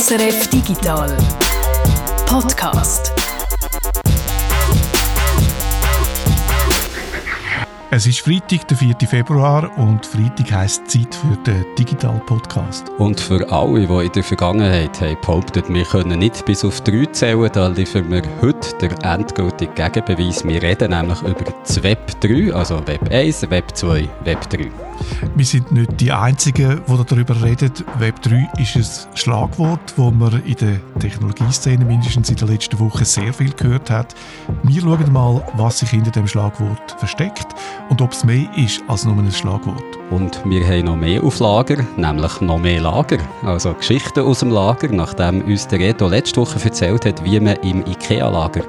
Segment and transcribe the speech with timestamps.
[0.00, 1.14] SRF Digital
[2.24, 3.12] Podcast.
[7.90, 8.94] Es ist Freitag, der 4.
[9.06, 12.88] Februar und Freitag heisst Zeit für den Digital Podcast.
[12.96, 17.04] Und für alle, die in der Vergangenheit haben behauptet, wir können nicht bis auf 3
[17.12, 20.42] zählen, da liefern wir heute den endgültigen Gegenbeweis.
[20.46, 24.70] Wir reden nämlich über das Web 3, also Web 1, Web 2, Web 3.
[25.34, 27.72] Wir sind nicht die Einzigen, die darüber reden.
[27.98, 33.04] Web 3 ist ein Schlagwort, das man in der Technologieszene mindestens in der letzten Woche
[33.04, 34.14] sehr viel gehört hat.
[34.62, 37.48] Wir schauen mal, was sich hinter dem Schlagwort versteckt
[37.88, 39.99] und ob es mehr ist als nur ein Schlagwort.
[40.10, 43.18] Und wir haben noch mehr auf Lager, nämlich noch mehr Lager.
[43.44, 47.56] Also Geschichten aus dem Lager, nachdem uns der Reto letzte Woche erzählt hat, wie man
[47.62, 48.62] im IKEA-Lager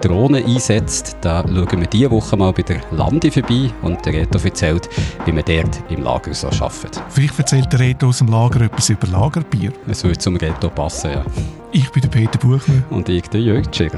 [0.00, 1.18] Drohnen einsetzt.
[1.20, 4.88] Da schauen wir diese Woche mal bei der Lande vorbei und der Reto erzählt,
[5.26, 7.02] wie man dort im Lager so arbeitet.
[7.10, 9.72] Vielleicht erzählt der Reto aus dem Lager etwas über Lagerbier.
[9.86, 11.24] Es würde zum Reto passen, ja.
[11.72, 12.84] Ich bin der Peter Buchmann.
[12.88, 13.90] Und ich, der Jörg Tschirr.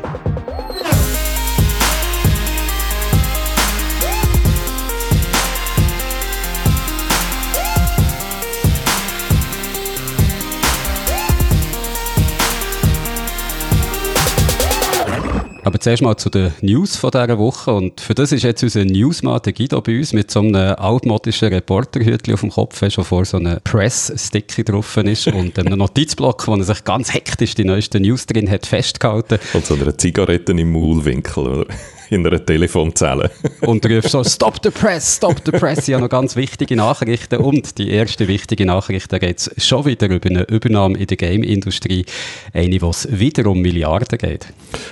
[15.68, 17.74] Aber zuerst mal zu den News von dieser Woche.
[17.74, 21.48] Und für das ist jetzt unser Newsman, der Guido, bei uns mit so einem altmodischen
[21.48, 26.54] Reporterhütchen auf dem Kopf, schon vor so einem Press-Sticker drauf ist und einem Notizblock, wo
[26.54, 29.40] er sich ganz hektisch die neuesten News drin hat festgehalten.
[29.52, 31.66] Und so eine Zigarette im Maulwinkel, oder?
[32.10, 33.30] In einer Telefonzelle.
[33.60, 35.88] und ruft so, stop the press, stop the press.
[35.88, 37.36] Habe noch ganz wichtige Nachrichten.
[37.36, 41.16] Und die erste wichtige Nachricht, da geht es schon wieder über eine Übernahme in der
[41.16, 42.04] Game-Industrie.
[42.52, 44.46] Eine, wo es wieder um Milliarden geht.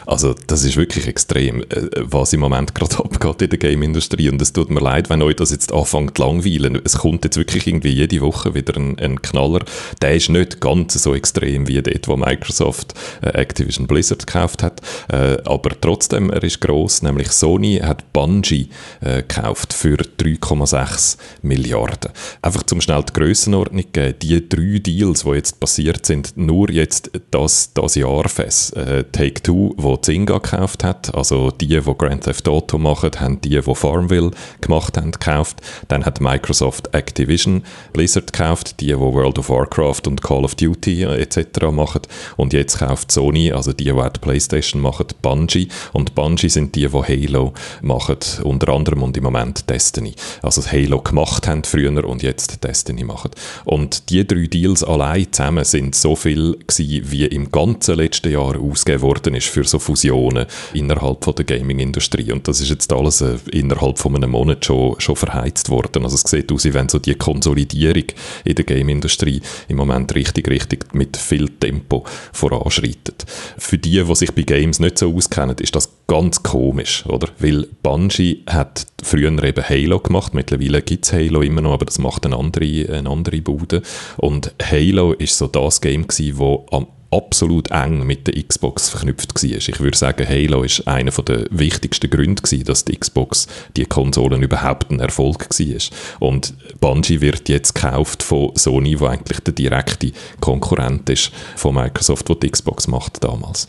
[0.06, 4.28] Also, das ist wirklich extrem, äh, was im Moment gerade abgeht in der Game-Industrie.
[4.28, 6.80] Und es tut mir leid, wenn euch das jetzt anfängt langweilen.
[6.84, 9.64] Es kommt jetzt wirklich irgendwie jede Woche wieder ein, ein Knaller.
[10.03, 14.80] Der ist nicht ganz so extrem wie dort, wo Microsoft äh, Activision Blizzard gekauft hat.
[15.08, 18.68] Äh, aber trotzdem, er ist gross nämlich Sony hat Bungie
[19.00, 22.12] äh, gekauft für 3,6 Milliarden.
[22.42, 27.11] Einfach zum schnell die Grössenordnung geben, die drei Deals, die jetzt passiert sind, nur jetzt
[27.30, 28.77] das, das Jahr fest.
[28.77, 33.61] Äh, Take-Two, wo Zynga gekauft hat, also die, die Grand Theft Auto machen, haben die,
[33.61, 34.30] die Farmville
[34.61, 35.61] gemacht haben, gekauft.
[35.88, 37.62] Dann hat Microsoft Activision
[37.92, 41.70] Blizzard gekauft, die, die World of Warcraft und Call of Duty äh, etc.
[41.70, 42.02] machen.
[42.36, 45.68] Und jetzt kauft Sony, also die, die die Playstation machen, Bungie.
[45.92, 47.52] Und Bungie sind die, die Halo
[47.83, 50.14] machen, unter anderem und im Moment Destiny.
[50.42, 53.30] Also Halo gemacht haben früher und jetzt Destiny machen.
[53.64, 58.58] Und die drei Deals allein zusammen sind so viel gewesen, wie im ganzen letzten Jahr
[58.58, 62.33] ausgegeben worden ist für so Fusionen innerhalb von der Gaming-Industrie.
[62.33, 66.05] Und das ist jetzt alles äh, innerhalb von einem Monat schon, schon verheizt worden.
[66.05, 68.05] Also es sieht aus, wie wenn so die Konsolidierung
[68.45, 73.24] in der Game-Industrie im Moment richtig, richtig mit viel Tempo voranschreitet.
[73.58, 77.28] Für die, die sich bei Games nicht so auskennen, ist das ganz komisch, oder?
[77.39, 81.98] Weil Bungie hat früher eben Halo gemacht, mittlerweile gibt es Halo immer noch, aber das
[81.98, 83.83] macht eine andere, eine andere Bude.
[84.17, 89.34] Und Halo ist so das Game gewesen, wo am absolut eng mit der Xbox verknüpft
[89.34, 89.50] war.
[89.50, 93.46] Ich würde sagen, Halo ist einer der wichtigsten Gründe dass die Xbox
[93.77, 96.28] die Konsolen überhaupt ein Erfolg war.
[96.28, 102.28] Und Bungie wird jetzt gekauft von Sony, wo eigentlich der direkte Konkurrent ist von Microsoft,
[102.28, 103.68] wo die Xbox macht damals.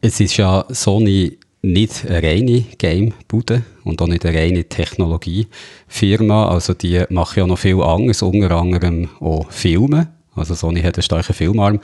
[0.00, 6.48] Es ist ja Sony nicht eine reine Game-Bude und auch nicht eine reine Technologiefirma.
[6.48, 10.08] Also die machen ja noch viel anderes, unter anderem auch Filme.
[10.34, 11.80] Also Sony hat einen starken Filmarm.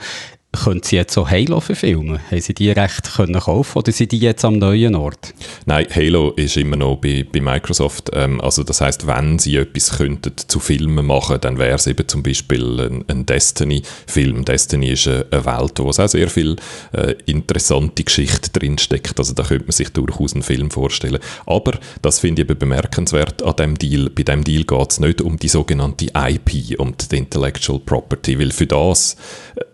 [0.53, 2.19] Können Sie jetzt so Halo verfilmen?
[2.31, 5.33] Haben Sie die recht können kaufen oder sind die jetzt am neuen Ort?
[5.65, 8.09] Nein, Halo ist immer noch bei, bei Microsoft.
[8.13, 12.07] Ähm, also das heißt, wenn Sie etwas könnten zu Filmen machen, dann wäre es eben
[12.07, 14.45] zum Beispiel ein, ein Destiny-Film.
[14.45, 16.55] Destiny ist eine, Welt, wo es auch sehr viel
[16.93, 19.19] äh, interessante Geschichte drinsteckt.
[19.19, 21.19] Also da könnte man sich durchaus einen Film vorstellen.
[21.45, 24.09] Aber das finde ich eben bemerkenswert an dem Deal.
[24.09, 28.51] Bei dem Deal geht es nicht um die sogenannte IP, um die Intellectual Property, weil
[28.51, 29.17] für das,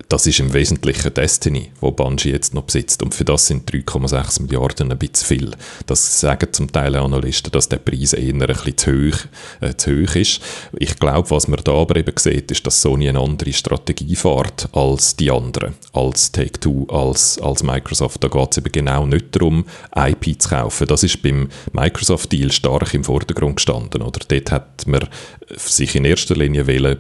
[0.10, 3.02] das ist im Wesentlichen Destiny, wo Bungie jetzt noch besitzt.
[3.04, 5.52] Und für das sind 3,6 Milliarden ein bisschen viel.
[5.86, 9.18] Das sagen zum Teil Analysten, dass der Preis eher ein bisschen zu hoch,
[9.62, 10.42] äh, zu hoch ist.
[10.78, 14.70] Ich glaube, was man da aber eben sieht, ist, dass Sony eine andere Strategie fährt
[14.74, 18.24] als die anderen, als Take-Two, als, als Microsoft.
[18.24, 19.66] Da geht es eben genau nicht darum,
[19.96, 20.88] IP zu kaufen.
[20.88, 24.02] Das ist beim Microsoft-Deal stark im Vordergrund gestanden.
[24.02, 24.20] Oder?
[24.28, 25.08] Dort hat man
[25.56, 26.98] sich in erster Linie wählen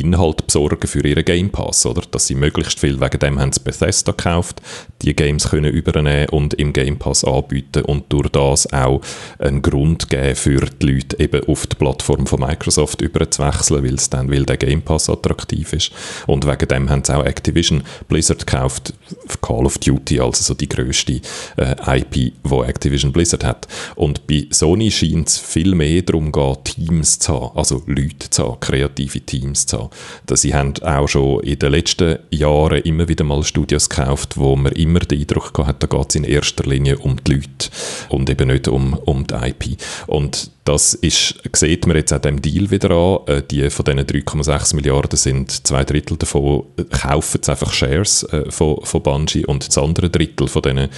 [0.00, 2.02] Inhalt besorgen für ihren Game Pass, oder?
[2.10, 4.60] Dass sie möglichst viel, wegen dem haben sie Bethesda gekauft,
[5.02, 9.00] die Games können übernehmen und im Game Pass anbieten und durch das auch
[9.38, 14.10] einen Grund geben für die Leute eben auf die Plattform von Microsoft überzuwechseln, weil es
[14.10, 15.92] dann, weil der Game Pass attraktiv ist.
[16.26, 18.94] Und wegen dem haben sie auch Activision Blizzard gekauft,
[19.40, 21.20] Call of Duty, also so die grösste
[21.56, 23.68] äh, IP, wo Activision Blizzard hat.
[23.94, 28.44] Und bei Sony scheint es viel mehr darum gehen, Teams zu haben, also Leute zu
[28.44, 29.87] haben, kreative Teams zu haben.
[30.26, 34.56] Dass sie haben auch schon in den letzten Jahren immer wieder mal Studios gekauft, wo
[34.56, 37.70] man immer den Eindruck gehabt hat, da geht es in erster Linie um die Leute
[38.08, 39.78] und eben nicht um, um die IP.
[40.06, 43.20] Und das ist, sieht man jetzt auch dem Deal wieder an.
[43.26, 48.24] Äh, die von diesen 3,6 Milliarden sind zwei Drittel davon äh, kaufen jetzt einfach Shares
[48.24, 50.88] äh, von, von Bungie und das andere Drittel von diesen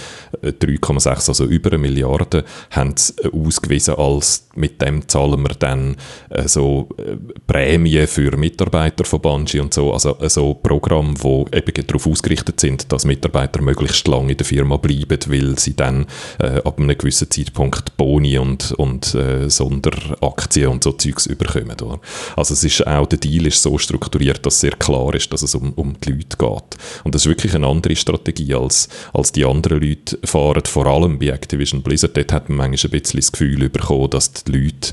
[0.42, 5.96] 3,6, also über eine Milliarde, haben sie ausgewiesen als mit dem zahlen wir dann
[6.46, 6.88] so
[7.46, 12.92] Prämien für Mitarbeiter von Bungie und so, also so Programme, wo eben darauf ausgerichtet sind,
[12.92, 16.06] dass Mitarbeiter möglichst lange in der Firma bleiben, weil sie dann
[16.38, 19.16] ab einem gewissen Zeitpunkt Boni und, und
[19.60, 21.76] Sonderaktien und so Zeugs überkommen.
[21.82, 22.00] Oder?
[22.34, 25.54] Also es ist auch, der Deal ist so strukturiert, dass sehr klar ist, dass es
[25.54, 26.76] um, um die Leute geht.
[27.04, 31.18] Und das ist wirklich eine andere Strategie, als, als die anderen Leute fahren, vor allem
[31.18, 32.16] bei Activision Blizzard.
[32.16, 34.92] Dort hat man manchmal ein bisschen das Gefühl bekommen, dass die Leute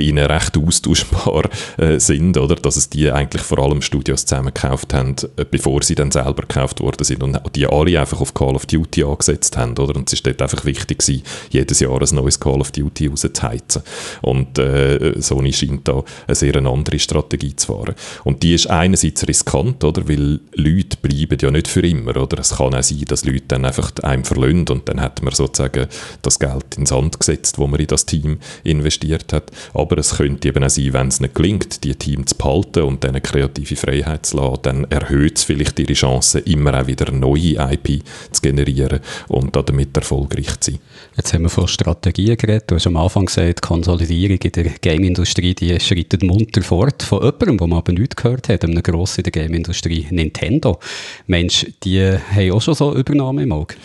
[0.00, 2.54] ihnen recht austauschbar äh, sind, oder?
[2.54, 6.80] Dass es die eigentlich vor allem Studios zusammengekauft haben, äh, bevor sie dann selber gekauft
[6.80, 9.96] worden sind und die alle einfach auf Call of Duty angesetzt haben, oder?
[9.96, 13.82] Und es ist dort einfach wichtig gewesen, jedes Jahr ein neues Call of Duty rauszuheizen.
[14.22, 17.94] Und äh, Sony scheint da eine sehr andere Strategie zu fahren.
[18.24, 20.08] Und die ist einerseits riskant, oder?
[20.08, 22.38] Weil Leute bleiben ja nicht für immer, oder?
[22.38, 25.86] Es kann auch sein, dass Leute dann einfach einem verlöhnen und dann hat man sozusagen
[26.22, 29.50] das Geld ins Sand gesetzt, wo man in das Team investiert hat.
[29.74, 33.04] Aber es könnte eben auch sein, wenn es nicht gelingt, die Team zu behalten und
[33.04, 37.10] dann eine kreative Freiheit zu lassen, dann erhöht es vielleicht ihre Chancen, immer auch wieder
[37.12, 38.02] neue IP
[38.32, 40.80] zu generieren und damit erfolgreich zu sein.
[41.16, 42.70] Jetzt haben wir von Strategien geredet.
[42.70, 47.02] Du hast am Anfang gesagt, Konsolidierung in der Game-Industrie, die schreitet munter fort.
[47.02, 50.78] Von jemandem, wo man aber nichts gehört hat, einem Grossen in der Game-Industrie, Nintendo.
[51.26, 53.76] Mensch, die haben auch schon so Übernahme im Auge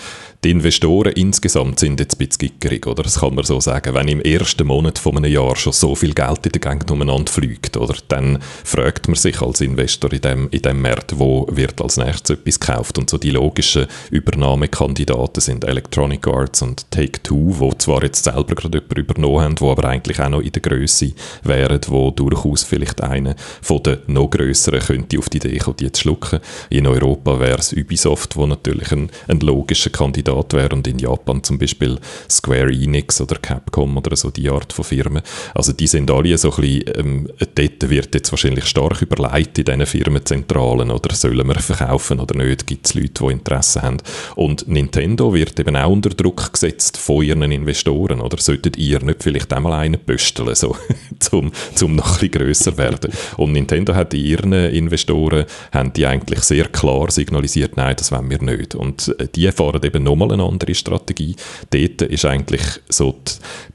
[0.44, 3.04] die Investoren insgesamt sind jetzt ein bisschen gickerig, oder?
[3.04, 3.94] Das kann man so sagen.
[3.94, 7.32] Wenn im ersten Monat von einem Jahr schon so viel Geld in der Gegend umeinander
[7.32, 7.94] fliegt, oder?
[8.08, 12.40] Dann fragt man sich als Investor in dem, in dem Markt, wo wird als nächstes
[12.40, 12.98] etwas gekauft.
[12.98, 18.80] Und so die logischen Übernahmekandidaten sind Electronic Arts und Take-Two, wo zwar jetzt selber gerade
[18.80, 23.02] jemanden übernommen haben, wo aber eigentlich auch noch in der Größe wären, wo durchaus vielleicht
[23.02, 26.40] einer von den noch grösseren könnte auf die Idee kommen, die zu schlucken.
[26.72, 31.00] In Europa wäre es Ubisoft, wo natürlich ein, ein logischer Kandidat Kandidat wäre und in
[31.00, 32.00] Japan zum Beispiel
[32.30, 35.22] Square Enix oder Capcom oder so die Art von Firmen.
[35.54, 39.66] Also die sind alle so ein bisschen, ähm, dort wird jetzt wahrscheinlich stark überlegt in
[39.66, 43.98] diesen Firmenzentralen oder sollen wir verkaufen oder nicht, gibt es Leute, die Interesse haben.
[44.36, 49.24] Und Nintendo wird eben auch unter Druck gesetzt von ihren Investoren oder solltet ihr nicht
[49.24, 50.76] vielleicht einmal einen pösteln, so,
[51.20, 53.12] zum, zum noch ein bisschen grösser werden.
[53.38, 58.42] Und Nintendo hat ihren Investoren haben die eigentlich sehr klar signalisiert, nein, das wollen wir
[58.42, 58.76] nicht.
[58.76, 61.36] Und äh, die fahren eben noch nochmal eine andere Strategie.
[61.70, 63.16] Dort ist eigentlich so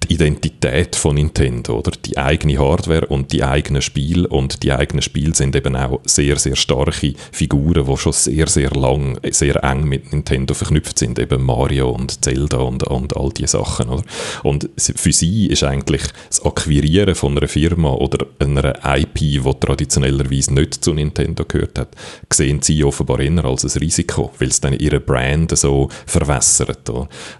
[0.02, 1.90] die, Identität von Nintendo, oder?
[2.04, 6.36] Die eigene Hardware und die eigenen Spiele und die eigenen Spiele sind eben auch sehr,
[6.36, 11.42] sehr starke Figuren, die schon sehr, sehr lang, sehr eng mit Nintendo verknüpft sind, eben
[11.42, 14.04] Mario und Zelda und, und all diese Sachen, oder?
[14.44, 20.54] Und für sie ist eigentlich das Akquirieren von einer Firma oder einer IP, die traditionellerweise
[20.54, 21.88] nicht zu Nintendo gehört hat,
[22.32, 26.90] sehen sie offenbar eher als ein Risiko, weil es dann ihre Brand so verwendet verwässert.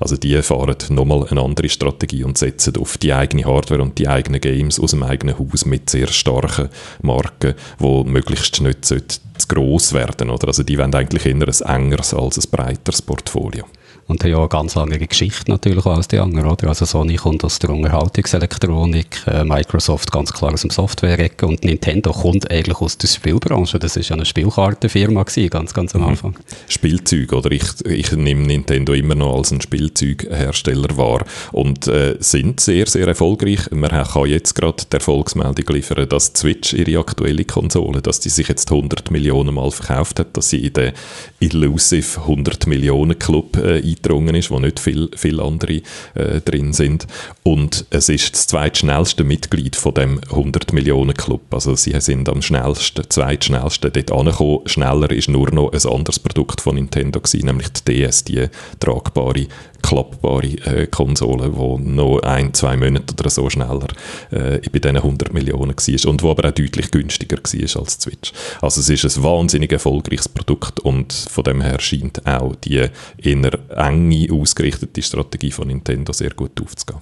[0.01, 4.09] Also die fahren nochmal eine andere Strategie und setzen auf die eigene Hardware und die
[4.09, 6.69] eigenen Games aus dem eigenen Haus mit sehr starken
[7.03, 9.01] Marken, die möglichst nicht zu
[9.49, 10.31] gross werden.
[10.31, 10.49] Oder?
[10.49, 13.65] Also die wollen eigentlich eher ein engeres als ein breiteres Portfolio.
[14.09, 16.69] Und haben ja eine ganz andere Geschichte natürlich als die anderen, oder?
[16.69, 22.13] Also Sony kommt aus der Unterhaltungselektronik, äh, Microsoft ganz klar aus dem Software-Ecke und Nintendo
[22.13, 23.81] kommt eigentlich aus der Spielbranche.
[23.81, 26.09] Das ist ja eine Spielkartenfirma gewesen, ganz, ganz am mhm.
[26.09, 26.31] Anfang.
[26.31, 26.37] Mhm.
[26.69, 27.51] Spielzeug, oder?
[27.51, 33.09] Ich, ich nehme Nintendo immer noch als einen Spielzeughersteller wahr und äh, sind sehr, sehr
[33.09, 33.71] erfolgreich.
[33.73, 38.47] Man kann jetzt gerade die Erfolgsmeldung liefern, dass Switch ihre aktuelle Konsole, dass die sich
[38.47, 40.93] jetzt 100 Millionen Mal verkauft hat, dass sie in den
[41.41, 45.83] Illusive 100 Millionen Club äh, eingedrungen ist, wo nicht viele viel andere
[46.15, 47.07] äh, drin sind.
[47.43, 51.43] Und es ist das zweitschnellste Mitglied von dem 100 Millionen Club.
[51.53, 54.61] Also sie sind am schnellsten, zweitschnellsten dort angekommen.
[54.67, 58.47] Schneller ist nur noch ein anderes Produkt von Nintendo gewesen, nämlich die DS, die
[58.81, 59.47] tragbare
[59.87, 63.87] klappbare äh, Konsole, die noch ein, zwei Monate oder so schneller
[64.31, 68.33] äh, bei diesen 100 Millionen war und wo aber auch deutlich günstiger war als Switch.
[68.61, 72.89] Also es ist ein wahnsinnig erfolgreiches Produkt und von dem her scheint auch die
[73.23, 77.01] eher enge ausgerichtete Strategie von Nintendo sehr gut aufzugehen.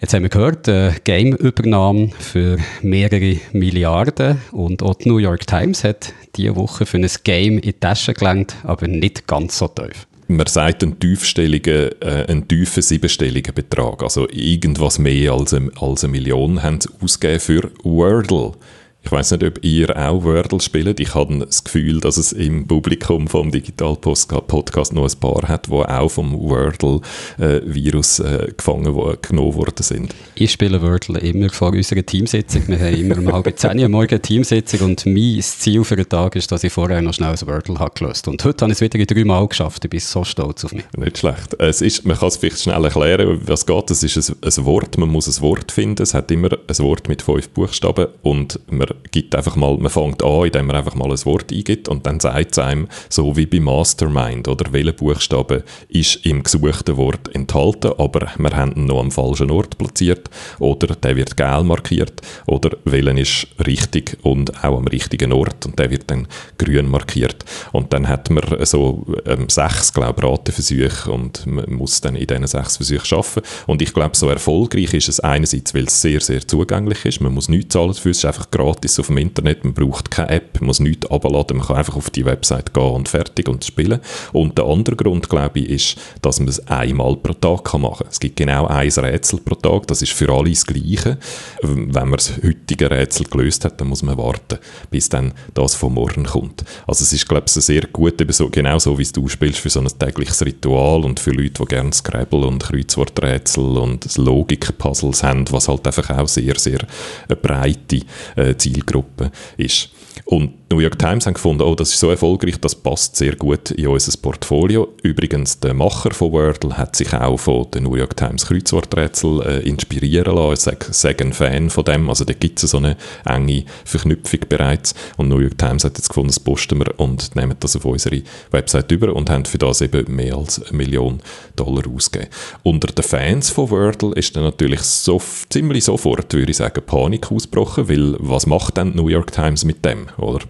[0.00, 5.84] Jetzt haben wir gehört, äh, Game-Übernahme für mehrere Milliarden und auch die New York Times
[5.84, 10.06] hat diese Woche für ein Game in die Tasche gelenkt, aber nicht ganz so tief
[10.30, 14.02] man sagt einen tiefstelligen, äh, einen tiefen siebenstelligen Betrag.
[14.02, 18.52] Also irgendwas mehr als, eine, als eine Million haben sie ausgegeben für Wordle.
[19.02, 21.00] Ich weiß nicht, ob ihr auch Wordle spielt.
[21.00, 25.68] Ich habe das Gefühl, dass es im Publikum vom Digital Podcast noch ein paar hat,
[25.68, 30.14] die auch vom Wordle-Virus äh, gefangen wo, genommen worden sind.
[30.34, 32.68] Ich spiele Wordle immer vor unserer Teamsitzung.
[32.68, 36.08] Wir haben immer um halb zehn Uhr morgen eine Teamsitzung und mein Ziel für den
[36.08, 38.28] Tag ist, dass ich vorher noch schnell das Wordle habe gelöst.
[38.28, 39.84] Und heute habe ich es wieder drei Mal geschafft.
[39.84, 40.84] Ich bin so stolz auf mich.
[40.96, 41.54] Nicht schlecht.
[41.58, 43.90] Es ist, man kann es vielleicht schnell erklären, was geht.
[43.90, 46.02] Es ist ein, ein Wort, man muss ein Wort finden.
[46.02, 50.22] Es hat immer ein Wort mit fünf Buchstaben und man gibt einfach mal, man fängt
[50.22, 53.46] an, indem man einfach mal ein Wort eingibt und dann sagt es einem, so wie
[53.46, 59.00] bei Mastermind, oder welcher Buchstabe ist im gesuchten Wort enthalten, aber wir haben ihn noch
[59.00, 64.78] am falschen Ort platziert oder der wird gel markiert oder welchen ist richtig und auch
[64.78, 66.26] am richtigen Ort und der wird dann
[66.58, 67.44] grün markiert.
[67.72, 72.26] Und dann hat man so ähm, sechs, glaube ich, Rateversuche und man muss dann in
[72.26, 73.42] diesen sechs Versuchen schaffen.
[73.66, 77.20] Und ich glaube, so erfolgreich ist es einerseits, weil es sehr, sehr zugänglich ist.
[77.20, 80.30] Man muss nichts zahlen dafür, es ist einfach gratis auf dem Internet, man braucht keine
[80.30, 83.64] App, man muss nichts abladen, man kann einfach auf die Website gehen und fertig und
[83.64, 84.00] spielen.
[84.32, 88.04] Und der andere Grund, glaube ich, ist, dass man es einmal pro Tag kann machen
[88.04, 88.08] kann.
[88.10, 91.18] Es gibt genau ein Rätsel pro Tag, das ist für alle das Gleiche.
[91.62, 94.58] Wenn man das heutige Rätsel gelöst hat, dann muss man warten,
[94.90, 96.64] bis dann das von morgen kommt.
[96.86, 99.70] Also es ist, glaube ich, sehr gut, eben so, genau so, wie du spielst, für
[99.70, 105.44] so ein tägliches Ritual und für Leute, die gerne Scrabble und Kreuzworträtsel und Logikpuzzles haben,
[105.50, 106.80] was halt einfach auch sehr, sehr
[107.28, 108.00] breite
[108.36, 109.90] äh, Zielgruppe ist.
[110.24, 113.72] Und New York Times haben gefunden, oh, das ist so erfolgreich, das passt sehr gut
[113.72, 114.86] in unser Portfolio.
[115.02, 119.68] Übrigens, der Macher von Wordle hat sich auch von den New York Times Kreuzworträtsel äh,
[119.68, 120.76] inspirieren lassen.
[120.80, 122.08] Ich sage ein Fan von dem.
[122.08, 124.94] Also da gibt es so eine enge Verknüpfung bereits.
[125.16, 128.22] Und New York Times hat jetzt gefunden, das posten wir und nehmen das auf unsere
[128.52, 131.20] Website über und haben für das eben mehr als eine Million
[131.56, 132.30] Dollar ausgegeben.
[132.62, 137.32] Unter den Fans von Wordle ist dann natürlich so, ziemlich sofort, würde ich sagen, Panik
[137.32, 140.06] ausgebrochen, weil was macht denn New York Times mit dem?
[140.16, 140.40] oder?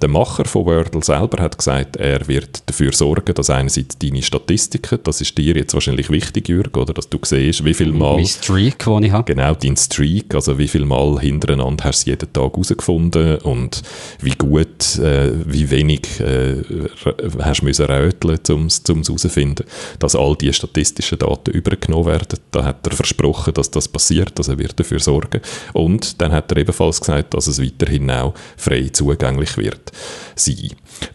[0.00, 4.98] Der Macher von Wordle selber hat gesagt, er wird dafür sorgen, dass einerseits deine Statistiken,
[5.02, 6.92] das ist dir jetzt wahrscheinlich wichtig, Jürg, oder?
[6.92, 8.16] Dass du siehst, wie viel Mal...
[8.16, 9.34] Mein Streak, den ich habe.
[9.34, 13.82] Genau, dein Streak, also wie viel Mal hintereinander hast du jeden Tag herausgefunden und
[14.20, 16.62] wie gut, äh, wie wenig äh,
[17.40, 19.66] hast du müssen räteln, um es herauszufinden,
[19.98, 22.38] dass all diese statistischen Daten übergenommen werden.
[22.50, 25.40] Da hat er versprochen, dass das passiert, dass er wird dafür sorgen.
[25.72, 29.92] Und dann hat er ebenfalls gesagt, dass es weiterhin auch frei zugänglich wird
[30.36, 30.70] sein.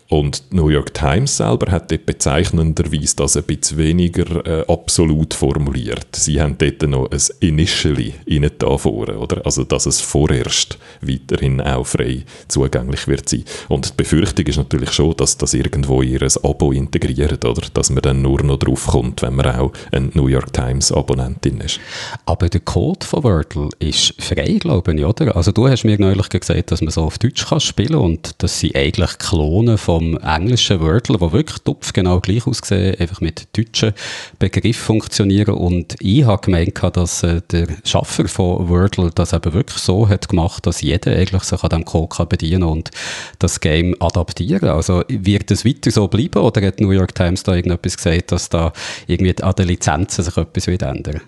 [0.10, 5.36] Und die New York Times selber hat dort bezeichnenderweise das ein bisschen weniger äh, absolut
[5.36, 6.16] formuliert.
[6.16, 9.46] Sie haben dort noch ein Initially innen da vorne, oder?
[9.46, 13.44] Also, dass es vorerst weiterhin auch frei zugänglich wird sein.
[13.68, 17.62] Und die Befürchtung ist natürlich schon, dass das irgendwo in ihr Abo integriert, oder?
[17.72, 21.62] Dass man dann nur noch drauf kommt, wenn man auch ein New York Times Abonnentin
[21.62, 21.80] ist.
[22.26, 25.36] Aber der Code von Wordle ist frei, glaube ich, oder?
[25.36, 28.60] Also, du hast mir neulich gesagt, dass man so auf Deutsch kann spielen und das
[28.60, 33.48] sind eigentlich Klonen von vom englischen Wordle, die wirklich tupf genau gleich aussehen, einfach mit
[33.58, 33.94] deutschen
[34.38, 35.56] Begriffen funktionieren.
[35.56, 40.30] Und ich habe gemeint, dass äh, der Schaffer von Wordle das eben wirklich so hat
[40.30, 42.92] gemacht, dass jeder eigentlich sich an diesem Code bedienen kann und
[43.40, 44.70] das Game adaptieren.
[44.70, 48.32] Also wird es weiter so bleiben oder hat die New York Times da irgendetwas gesagt,
[48.32, 48.72] dass da
[49.08, 51.22] irgendwie an den Lizenzen sich etwas wird ändern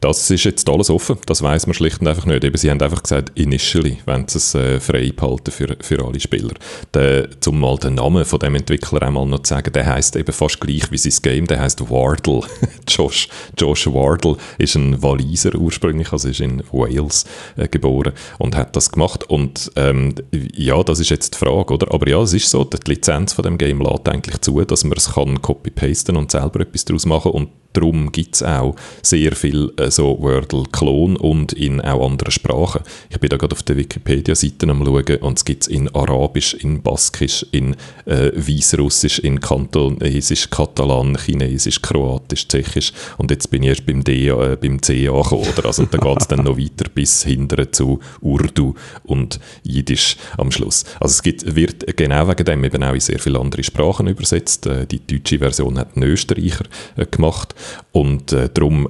[0.00, 2.44] das ist jetzt alles offen, das weiß man schlicht und einfach nicht.
[2.44, 6.20] Eben, sie haben einfach gesagt, initially wenn sie es äh, frei behalten für, für alle
[6.20, 6.54] Spieler.
[6.94, 10.32] Der, zum mal den Namen von dem Entwickler einmal noch zu sagen, der heißt eben
[10.32, 12.42] fast gleich wie sein Game, der heißt Wardle.
[12.88, 13.28] Josh,
[13.58, 17.24] Josh Wardle ist ein Waliser ursprünglich, also ist in Wales
[17.56, 19.24] äh, geboren und hat das gemacht.
[19.24, 21.92] Und ähm, ja, das ist jetzt die Frage, oder?
[21.92, 24.96] Aber ja, es ist so, die Lizenz von dem Game lädt eigentlich zu, dass man
[24.96, 29.72] es kann copy-pasten und selber etwas daraus machen und darum gibt es auch sehr viele
[29.78, 32.82] äh, äh, so Wordle-Klon und in auch anderen Sprachen.
[33.10, 36.54] Ich bin da gerade auf der Wikipedia-Seite am schauen und es gibt es in Arabisch,
[36.54, 37.76] in Baskisch, in
[38.06, 44.28] äh, Weißrussisch, in Kantonesisch, Katalan, Chinesisch, Kroatisch, Tschechisch und jetzt bin ich erst beim D,
[44.28, 45.66] äh, beim C angekommen, oder?
[45.66, 50.84] Also da geht es dann noch weiter bis hinterher zu Urdu und Jiddisch am Schluss.
[51.00, 54.66] Also es gibt, wird genau wegen dem eben auch in sehr viele andere Sprachen übersetzt.
[54.66, 56.64] Äh, die deutsche Version hat ein Österreicher
[56.96, 57.54] äh, gemacht
[57.92, 58.88] und äh, darum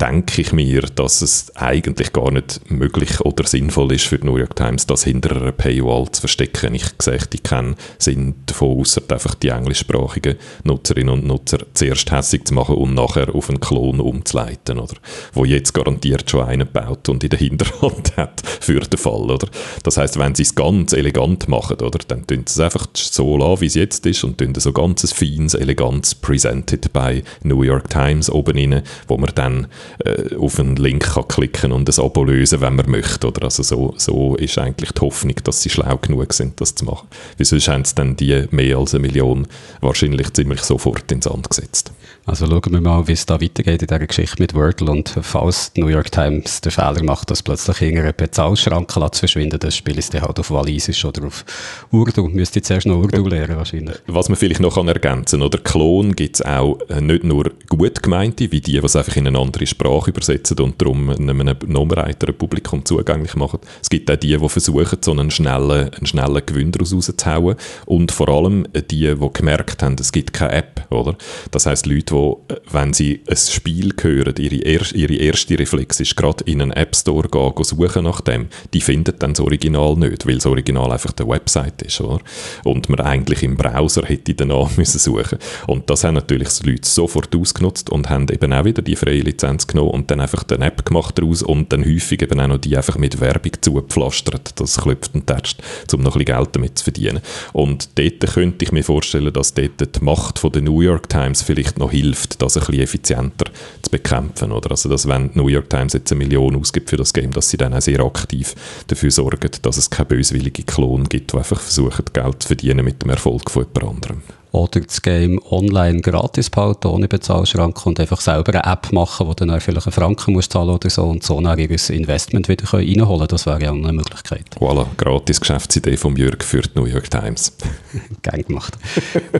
[0.00, 4.36] denke ich mir, dass es eigentlich gar nicht möglich oder sinnvoll ist für die New
[4.36, 6.74] York Times, das hinter einer Paywall zu verstecken.
[6.74, 12.44] Ich gesagt, ich kenne Sinn davon, außer einfach die englischsprachigen Nutzerinnen und Nutzer zuerst hässlich
[12.44, 14.96] zu machen und nachher auf einen Klon umzuleiten, oder?
[15.32, 19.48] Wo jetzt garantiert schon einen baut und in der Hinterhand hat für den Fall, oder?
[19.82, 23.38] Das heißt, wenn sie es ganz elegant machen, oder, dann tun sie es einfach so
[23.38, 27.88] lassen, wie es jetzt ist und tun so ganz feines, elegantes Presented bei New York
[27.88, 29.68] Times oben rein, wo man dann
[30.04, 33.26] äh, auf einen Link kann klicken und ein Abo lösen, wenn man möchte.
[33.26, 33.44] Oder?
[33.44, 37.08] Also so, so ist eigentlich die Hoffnung, dass sie schlau genug sind, das zu machen.
[37.36, 39.46] Wie sonst haben sie dann die mehr als eine Million
[39.80, 41.92] wahrscheinlich ziemlich sofort ins Sand gesetzt.
[42.28, 45.72] Also schauen wir mal, wie es da weitergeht in dieser Geschichte mit Wordle und falls
[45.72, 49.96] die New York Times den Fehler macht, dass plötzlich in einer Bezahlschranke verschwinden, das Spiel
[49.96, 51.44] ist dann halt auf Walisisch oder auf
[51.92, 52.26] Urdu.
[52.26, 53.98] Müsste jetzt erst noch Urdu lernen wahrscheinlich.
[54.08, 58.02] Was man vielleicht noch kann ergänzen oder Klon gibt es auch äh, nicht nur gut
[58.02, 61.86] gemeinte, wie die, die es einfach in eine andere Sprache übersetzen und darum einem noch
[61.86, 63.60] breiteren Publikum zugänglich machen.
[63.80, 67.54] Es gibt auch die, die versuchen, so einen schnellen, einen schnellen Gewinn daraus rauszuhauen
[67.84, 71.16] und vor allem die, die gemerkt haben, es gibt keine App, oder?
[71.52, 76.16] Das heißt Leute, wo, wenn sie ein Spiel hören, ihre, er, ihre erste Reflex ist
[76.16, 79.96] gerade in einen App Store gehen, gehen suchen nach dem, die finden dann das Original
[79.96, 82.20] nicht, weil das Original einfach der Website ist, oder?
[82.64, 85.38] Und man eigentlich im Browser hätte danach müssen suchen.
[85.66, 89.20] Und das haben natürlich die Leute sofort ausgenutzt und haben eben auch wieder die freie
[89.20, 92.58] Lizenz genommen und dann einfach eine App gemacht daraus und dann häufig eben auch noch
[92.58, 96.78] die einfach mit Werbung zugepflastert, das klopft und tätscht, um noch ein bisschen Geld damit
[96.78, 97.20] zu verdienen.
[97.52, 101.42] Und dort könnte ich mir vorstellen, dass dort die Macht von der New York Times
[101.42, 103.50] vielleicht noch hilft, das ein bisschen effizienter
[103.82, 104.52] zu bekämpfen.
[104.52, 104.70] Oder?
[104.70, 107.50] Also, dass wenn die New York Times jetzt eine Million ausgibt für das Game, dass
[107.50, 108.54] sie dann auch sehr aktiv
[108.86, 113.02] dafür sorgen, dass es keine böswillige Klon gibt, die einfach versuchen, Geld zu verdienen mit
[113.02, 114.22] dem Erfolg von jemand anderem
[114.56, 119.34] oder das Game online gratis behalten, ohne Bezahlschranke und einfach selber eine App machen, wo
[119.34, 123.06] dann auch vielleicht einen Franken muss zahlen oder so und so ihr Investment wieder reinholen
[123.06, 123.28] können.
[123.28, 124.46] Das wäre ja eine Möglichkeit.
[124.58, 127.52] Voilà, gratis Geschäftsidee von Jörg für die New York Times.
[128.22, 128.76] Gern gemacht.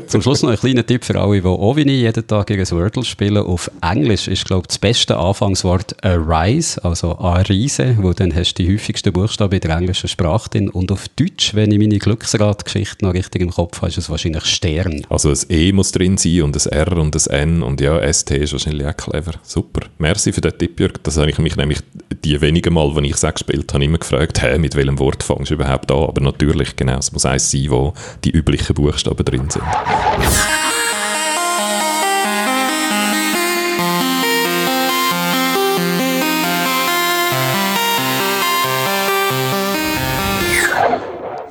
[0.07, 2.71] Zum Schluss noch ein kleiner Tipp für alle, die auch wie ich jeden Tag ihr
[2.71, 3.39] Wordle spielen.
[3.39, 8.63] Auf Englisch ist, glaube ich, das beste Anfangswort Arise, also Arise, wo dann hast du
[8.63, 10.69] die häufigsten Buchstaben in der englischen Sprache drin.
[10.69, 14.45] Und auf Deutsch, wenn ich meine Glücksradgeschichte noch richtig im Kopf habe, ist es wahrscheinlich
[14.45, 15.05] Stern.
[15.08, 18.30] Also ein E muss drin sein und ein R und ein N und ja, ST
[18.32, 19.32] ist wahrscheinlich auch clever.
[19.42, 19.86] Super.
[19.99, 20.95] Merci für den Tipp, Jörg.
[21.02, 21.78] Das habe ich mich nämlich
[22.25, 25.50] die wenigen Mal, wenn ich es gespielt habe, immer gefragt, hey, mit welchem Wort fangst
[25.50, 26.04] du überhaupt an?
[26.04, 29.64] Aber natürlich, genau, es muss eins sein, wo die üblichen Buchstaben drin sind.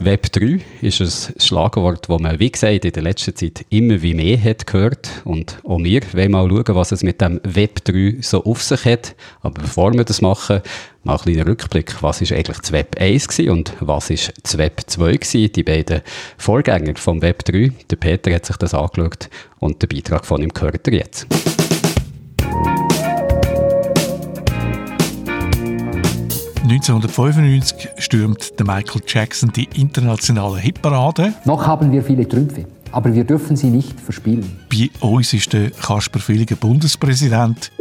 [0.06, 4.14] Web 3 ist ein Schlagwort, das man, wie gesagt, in der letzten Zeit immer wie
[4.14, 5.10] mehr hat gehört.
[5.24, 8.86] Und auch wir wollen mal schauen, was es mit dem Web 3 so auf sich
[8.86, 9.16] hat.
[9.42, 10.62] Aber bevor wir das machen,
[11.04, 12.04] mal ein kleiner Rückblick.
[12.04, 15.52] Was ist eigentlich das Web 1 gewesen und was ist das Web 2 gewesen?
[15.52, 16.02] Die beiden
[16.38, 17.72] Vorgänger vom Web 3.
[17.90, 21.26] Der Peter hat sich das angeschaut und der Beitrag von ihm gehört ihr jetzt.
[26.66, 31.36] 1995 stürmt der Michael Jackson die internationale Hitparade.
[31.46, 34.60] Noch haben wir viele Trümpfe, aber wir dürfen sie nicht verspielen.
[34.72, 37.72] Bei uns ist der Kasper Villiger Bundespräsident.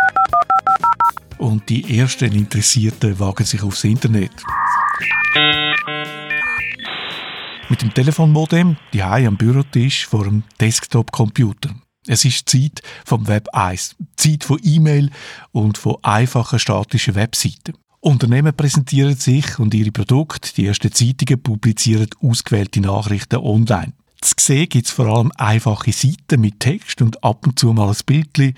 [1.39, 4.33] Und die ersten Interessierten wagen sich aufs Internet.
[7.71, 11.71] Mit dem Telefonmodem, die am Bürotisch vor dem Desktop-Computer.
[12.07, 15.09] Es ist Zeit vom Web 1, Zeit von E-Mail
[15.53, 17.73] und von einfachen statischen Webseiten.
[18.05, 23.95] Unternehmen präsentieren sich und ihre Produkte, die ersten Zeitungen publizieren ausgewählte Nachrichten online.
[24.21, 27.89] Zu sehen gibt es vor allem einfache Seiten mit Text und ab und zu mal
[27.89, 28.55] ein Bild.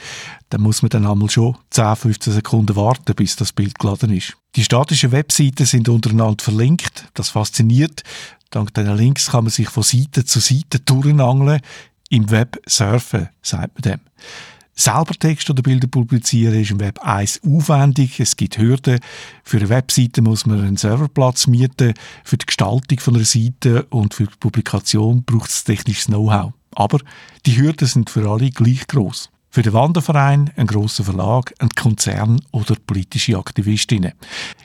[0.49, 4.37] Da muss man dann einmal schon 10, 15 Sekunden warten, bis das Bild geladen ist.
[4.57, 7.09] Die statischen Webseiten sind untereinander verlinkt.
[7.15, 8.03] Das fasziniert.
[8.51, 11.61] Dank diesen Links kann man sich von Seite zu Seite durchangeln.
[12.11, 14.01] Im Web surfen, sagt man dem.
[14.79, 18.21] Selber Text oder Bilder publizieren ist im Web 1 aufwendig.
[18.21, 19.01] Es gibt Hürden.
[19.43, 21.95] Für eine Webseite muss man einen Serverplatz mieten.
[22.25, 26.53] Für die Gestaltung von einer Seite und für die Publikation braucht es technisches Know-how.
[26.73, 26.99] Aber
[27.47, 29.31] die Hürden sind für alle gleich groß.
[29.57, 34.12] Für den Wanderverein, einen grossen Verlag, einen Konzern oder politische Aktivistinnen.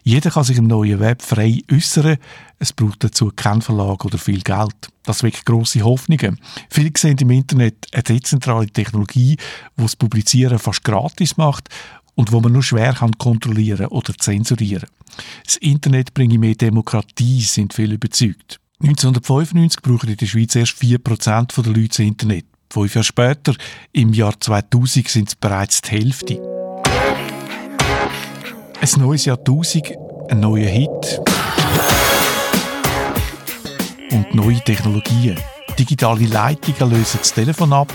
[0.03, 2.17] Jeder kann sich im neuen Web frei äußern.
[2.59, 4.75] Es braucht dazu keinen Verlag oder viel Geld.
[5.03, 6.41] Das weckt grosse Hoffnungen.
[6.69, 9.37] Viele sehen im Internet eine dezentrale Technologie,
[9.77, 11.69] die das Publizieren fast gratis macht
[12.15, 14.89] und wo man nur schwer kann kontrollieren oder zensurieren.
[15.45, 18.59] Das Internet bringe mehr Demokratie, sind viele überzeugt.
[18.81, 22.50] 1995 brauchen in der Schweiz erst 4% der Leute das Internet.
[22.71, 23.53] Fünf Jahre später,
[23.91, 26.35] im Jahr 2000, sind es bereits die Hälfte.
[28.79, 29.91] Ein neues Jahrtausend,
[30.29, 31.21] ein neuer Hit
[34.13, 35.37] und neue Technologien.
[35.77, 37.91] Digitale Leitungen lösen das Telefon ab,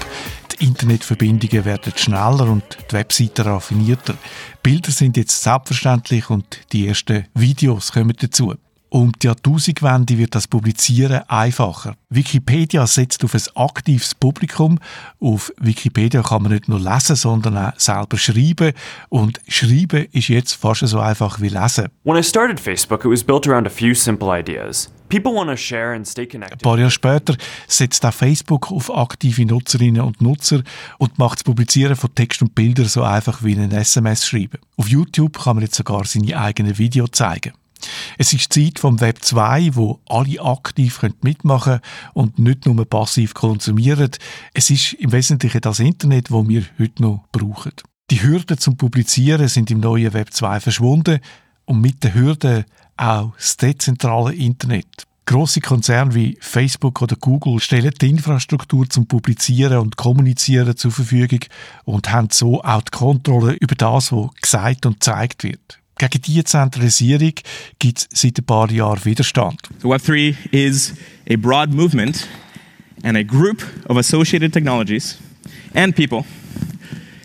[0.52, 4.14] die Internetverbindungen werden schneller und die Webseiten raffinierter.
[4.62, 8.52] Bilder sind jetzt selbstverständlich und die ersten Videos kommen dazu.
[8.96, 11.96] Um die Jahrtausendwende wird das Publizieren einfacher.
[12.08, 14.78] Wikipedia setzt auf ein aktives Publikum.
[15.20, 18.72] Auf Wikipedia kann man nicht nur lesen, sondern auch selber schreiben.
[19.10, 21.88] Und schreiben ist jetzt fast so einfach wie lesen.
[22.04, 24.90] When I started Facebook, it was built around a few simple ideas.
[25.10, 26.60] People want to share and stay connected.
[26.60, 27.36] Ein paar Jahre später
[27.68, 30.62] setzt auch Facebook auf aktive Nutzerinnen und Nutzer
[30.96, 34.58] und macht das Publizieren von Text und Bildern so einfach wie ein SMS schreiben.
[34.78, 37.52] Auf YouTube kann man jetzt sogar seine eigenen Videos zeigen.
[38.18, 41.82] Es ist die Zeit vom Web 2, wo alle aktiv mitmachen können
[42.14, 44.10] und nicht nur passiv konsumieren.
[44.54, 47.72] Es ist im Wesentlichen das Internet, das wir heute noch brauchen.
[48.10, 51.18] Die Hürden zum Publizieren sind im neuen Web 2 verschwunden
[51.64, 52.64] und mit den Hürden
[52.96, 55.06] auch das dezentrale Internet.
[55.28, 61.40] Grosse Konzerne wie Facebook oder Google stellen die Infrastruktur zum Publizieren und Kommunizieren zur Verfügung
[61.84, 65.75] und haben so auch die Kontrolle über das, was gesagt und gezeigt wird.
[65.98, 67.32] Gegen diese Zentralisierung
[67.78, 69.58] gibt es seit ein paar Jahren Widerstand.
[69.80, 70.92] So Web3 is
[71.30, 72.28] a broad movement
[73.02, 75.16] and a group of associated technologies
[75.74, 76.24] and people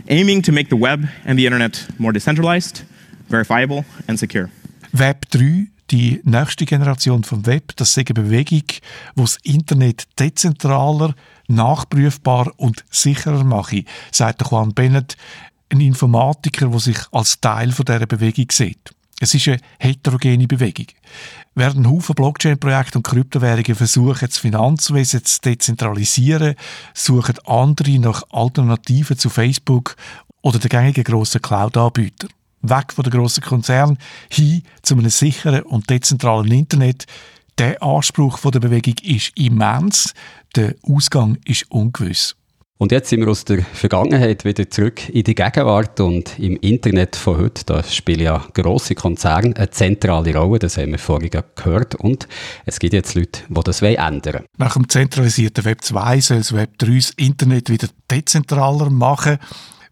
[0.07, 2.83] aiming to make the web and the internet more decentralized,
[3.29, 4.49] verifiable and secure.
[4.93, 8.81] Web 3 die nächste Generation vom Web, das ist eine Bewegung, die
[9.15, 11.15] das Internet dezentraler,
[11.47, 15.17] nachprüfbar und sicherer mache, sagt Juan Bennett,
[15.71, 18.93] ein Informatiker, der sich als Teil dieser Bewegung sieht.
[19.19, 20.87] Es ist eine heterogene Bewegung.
[21.53, 26.55] Während Haufen Blockchain-Projekte und Kryptowährungen versuchen, das Finanzwesen zu dezentralisieren,
[26.95, 29.95] suchen andere nach Alternativen zu Facebook
[30.41, 32.31] oder den gängigen grossen Cloud-Anbietern.
[32.63, 33.99] Weg von den grossen Konzernen
[34.31, 37.05] hin zu einem sicheren und dezentralen Internet.
[37.59, 40.15] Der Anspruch der Bewegung ist immens,
[40.55, 42.35] der Ausgang ist ungewiss.
[42.81, 47.15] Und jetzt sind wir aus der Vergangenheit wieder zurück in die Gegenwart und im Internet
[47.15, 51.93] von heute, da spielen ja grosse Konzerne eine zentrale Rolle, das haben wir vorhin gehört
[51.93, 52.27] und
[52.65, 54.45] es gibt jetzt Leute, die das ändern wollen.
[54.57, 59.37] Nach dem zentralisierten Web 2 soll das Web 3 das Internet wieder dezentraler machen.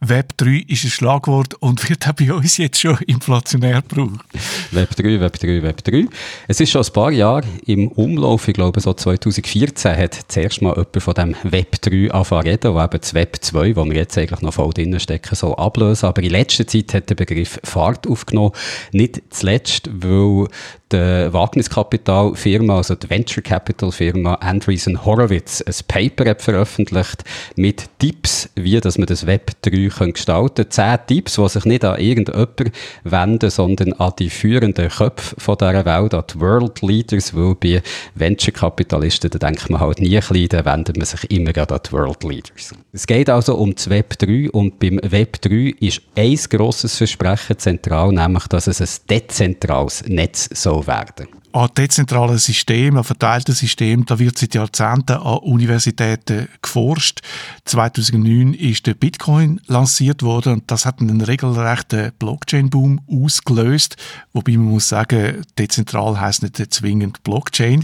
[0.01, 4.25] Web 3 ist ein Schlagwort und wird auch bei uns jetzt schon inflationär gebraucht.
[4.71, 6.05] Web 3, Web 3, Web 3.
[6.47, 10.71] Es ist schon ein paar Jahre im Umlauf, ich glaube so 2014 hat zuerst mal
[10.71, 14.17] jemand von dem Web 3 angefangen reden, wo eben das Web 2, wo wir jetzt
[14.17, 16.07] eigentlich noch voll drin stecken, so ablösen.
[16.07, 18.53] Aber in letzter Zeit hat der Begriff Fahrt aufgenommen.
[18.93, 20.47] Nicht zuletzt, weil
[20.91, 27.23] die Wagniskapitalfirma, also die Venture Capital Firma Andreessen Horowitz, ein Paper hat veröffentlicht
[27.55, 30.71] mit Tipps, wie dass man das Web 3 können gestalten kann.
[30.71, 32.71] Zehn Tipps, die sich nicht an irgendjemanden
[33.03, 37.83] wenden, sondern an die führenden Köpfe dieser Welt, an die World Leaders, weil bei
[38.15, 41.91] Venture Kapitalisten, da denkt man halt nie klein, da wendet man sich immer an die
[41.91, 42.73] World Leaders.
[42.91, 47.59] Es geht also um das Web 3 und beim Web 3 ist ein grosses Versprechen
[47.59, 51.27] zentral, nämlich, dass es ein dezentrales Netz soll werden.
[51.51, 57.21] An dezentralen Systemen, an verteilten Systemen, da wird seit Jahrzehnten an Universitäten geforscht.
[57.65, 63.97] 2009 ist der Bitcoin lanciert worden und das hat einen regelrechten Blockchain-Boom ausgelöst.
[64.33, 67.83] Wobei man muss sagen, dezentral heißt nicht zwingend Blockchain.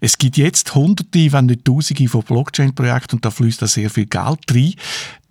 [0.00, 4.06] Es gibt jetzt Hunderte, wenn nicht Tausende von Blockchain-Projekten und da fließt da sehr viel
[4.06, 4.74] Geld rein.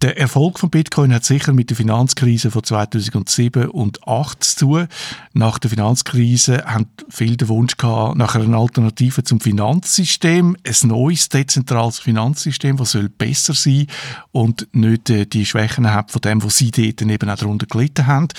[0.01, 4.87] Der Erfolg von Bitcoin hat sicher mit der Finanzkrise von 2007 und 2008 zu tun.
[5.33, 11.27] Nach der Finanzkrise haben viele den Wunsch gehabt, nach einer Alternative zum Finanzsystem, ein neues
[11.27, 13.87] dezentrales Finanzsystem, das soll besser sein
[14.31, 18.07] und nicht äh, die Schwächen hat von dem, was sie dort eben auch darunter gelitten
[18.07, 18.29] haben.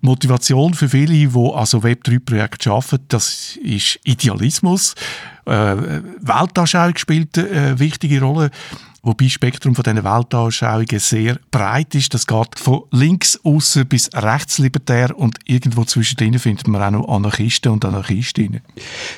[0.00, 4.94] Motivation für viele, die also Web3-Projekte arbeiten, das ist Idealismus.
[5.46, 5.76] Äh,
[6.20, 8.50] Weltanschauung spielt eine wichtige Rolle.
[9.04, 12.14] Wobei das Spektrum von diesen Weltanschauungen sehr breit ist.
[12.14, 17.08] Das geht von links außen bis rechts libertär und irgendwo zwischendrin findet man auch noch
[17.14, 18.62] Anarchisten und Anarchistinnen.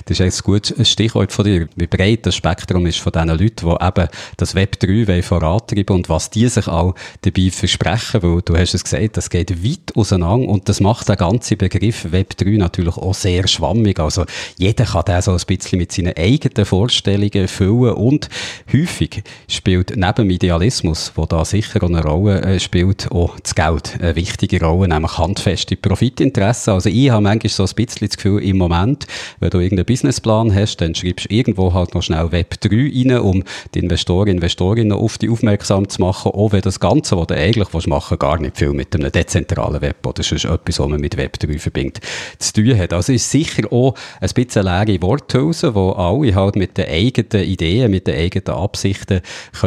[0.06, 1.68] Das ist ein gutes Stichwort von dir.
[1.76, 6.08] Wie breit das Spektrum ist von diesen Leuten, die eben das Web 3 vorantreiben und
[6.08, 10.48] was die sich auch dabei versprechen, weil du hast es gesagt, das geht weit auseinander
[10.48, 14.00] und das macht den ganzen Begriff Web 3 natürlich auch sehr schwammig.
[14.00, 14.24] Also
[14.58, 18.28] jeder kann den so ein bisschen mit seinen eigenen Vorstellungen füllen und
[18.72, 23.54] häufig spielt spielt neben dem Idealismus, wo da sicher eine Rolle äh, spielt, auch das
[23.54, 26.72] Geld eine wichtige Rolle, nämlich handfeste Profitinteressen.
[26.72, 29.06] Also ich habe manchmal so ein bisschen das Gefühl, im Moment,
[29.40, 33.20] wenn du irgendeinen Businessplan hast, dann schreibst du irgendwo halt noch schnell Web 3 rein,
[33.20, 37.34] um die Investoren, Investorinnen auf die aufmerksam zu machen, auch wenn das Ganze, was du
[37.34, 41.18] eigentlich machen gar nicht viel mit einem dezentralen Web oder sonst etwas, was man mit
[41.18, 42.00] Web 3 verbindet,
[42.38, 42.94] zu tun hat.
[42.94, 47.90] Also ist sicher auch ein bisschen leere Worthülse, wo alle halt mit den eigenen Ideen,
[47.90, 49.20] mit den eigenen Absichten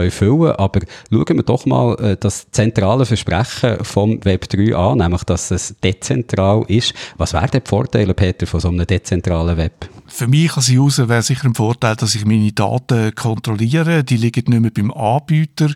[0.10, 0.82] füllen Aber
[1.12, 5.76] schauen wir doch mal äh, das zentrale Versprechen vom Web 3 an, nämlich, dass es
[5.84, 6.94] dezentral ist.
[7.18, 9.90] Was wären die Vorteile, Peter, von so einem dezentralen Web?
[10.08, 14.04] Für mich als User wäre sicher ein Vorteil, dass ich meine Daten kontrolliere.
[14.04, 15.70] Die liegen nicht mehr beim Anbieter.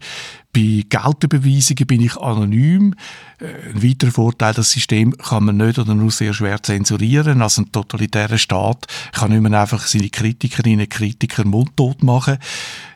[0.54, 2.94] Bei Geldüberweisungen bin ich anonym.
[3.40, 7.42] Äh, ein weiterer Vorteil, das System kann man nicht oder nur sehr schwer zensurieren.
[7.42, 12.38] Also ein totalitärer Staat kann nicht mehr einfach seine Kritikerinnen und Kritiker mundtot machen.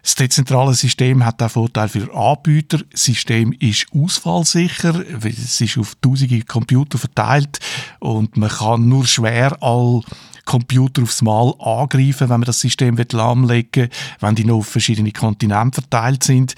[0.04, 2.78] Das dezentrale System hat auch Vorteil für Anbieter.
[2.91, 7.60] Das System ist ausfallsicher, es ist auf tausende Computer verteilt
[8.00, 10.04] und man kann nur schwer all
[10.48, 13.89] Computer aufs Mal angreifen, wenn man das System lahmlegen will,
[14.22, 16.56] wenn die noch auf verschiedene Kontinente verteilt sind.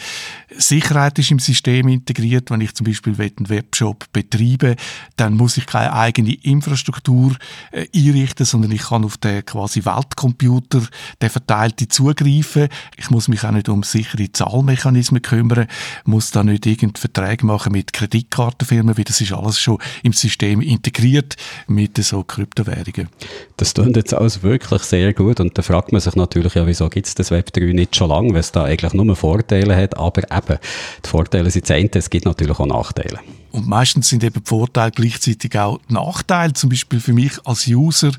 [0.57, 2.49] Sicherheit ist im System integriert.
[2.49, 4.75] Wenn ich zum Beispiel einen Webshop betreibe,
[5.15, 7.35] dann muss ich keine eigene Infrastruktur
[7.71, 10.81] äh, einrichten, sondern ich kann auf den quasi Weltcomputer,
[11.21, 12.69] der verteilte zugreifen.
[12.97, 15.67] Ich muss mich auch nicht um sichere Zahlmechanismen kümmern,
[16.05, 20.61] muss da nicht irgendeine Verträge machen mit Kreditkartenfirmen, weil das ist alles schon im System
[20.61, 21.35] integriert
[21.67, 23.09] mit so Kryptowährungen.
[23.57, 26.89] Das klingt jetzt alles wirklich sehr gut und da fragt man sich natürlich, ja, wieso
[26.89, 29.97] gibt es das Web 3 nicht schon lange, weil es da eigentlich nur Vorteile hat,
[29.97, 30.59] aber eben,
[31.05, 33.19] die Vorteile sind das es gibt natürlich auch Nachteile.
[33.51, 36.53] Und meistens sind eben die Vorteile gleichzeitig auch Nachteile.
[36.53, 38.11] Zum Beispiel für mich als User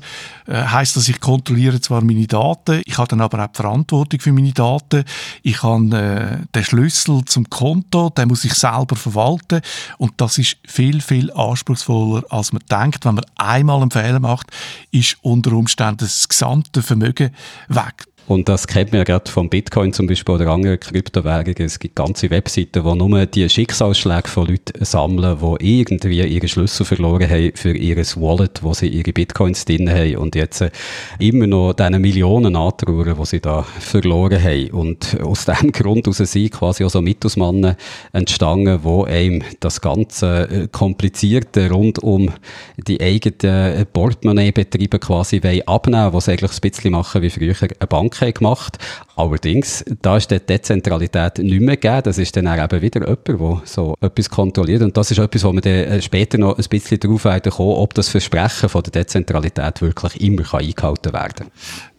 [0.45, 4.19] äh, heißt das, ich kontrolliere zwar meine Daten, ich habe dann aber auch die Verantwortung
[4.19, 5.05] für meine Daten.
[5.41, 9.61] Ich habe äh, den Schlüssel zum Konto, den muss ich selber verwalten.
[9.97, 13.05] Und das ist viel, viel anspruchsvoller, als man denkt.
[13.05, 14.47] Wenn man einmal einen Fehler macht,
[14.91, 17.31] ist unter Umständen das gesamte Vermögen
[17.69, 18.05] weg.
[18.27, 21.65] Und das kennt man ja gerade vom Bitcoin zum Beispiel oder anderen Kryptowährungen.
[21.65, 26.85] Es gibt ganze Webseiten, die nur die Schicksalsschläge von Leuten sammeln, die irgendwie ihre Schlüssel
[26.85, 30.71] verloren haben für ihr Wallet, wo sie ihre Bitcoins drin haben und jetzt äh,
[31.19, 34.69] immer noch diese Millionen antrauern, die sie da verloren haben.
[34.71, 37.75] Und aus diesem Grund aus sind quasi auch so Mythosmannen
[38.13, 42.31] entstanden, wo einem das ganze äh, Komplizierte rund um
[42.77, 48.33] die eigenen Portemonnaie-Betriebe quasi abnehmen, was eigentlich ein bisschen machen wie früher eine Bank haben
[48.33, 48.77] gemacht.
[49.15, 52.03] Allerdings, da ist die Dezentralität nicht mehr gegeben.
[52.03, 54.81] Das ist dann auch eben wieder jemand, der so etwas kontrolliert.
[54.81, 57.93] Und das ist etwas, wo wir dann äh, später noch ein bisschen darauf kommen, ob
[57.93, 61.51] das Versprechen von der Dezentralität wirklich immer eingehalten werden kann.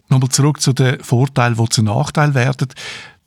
[0.09, 2.67] Nochmal zurück zu den Vorteilen, die zu Nachteil werden.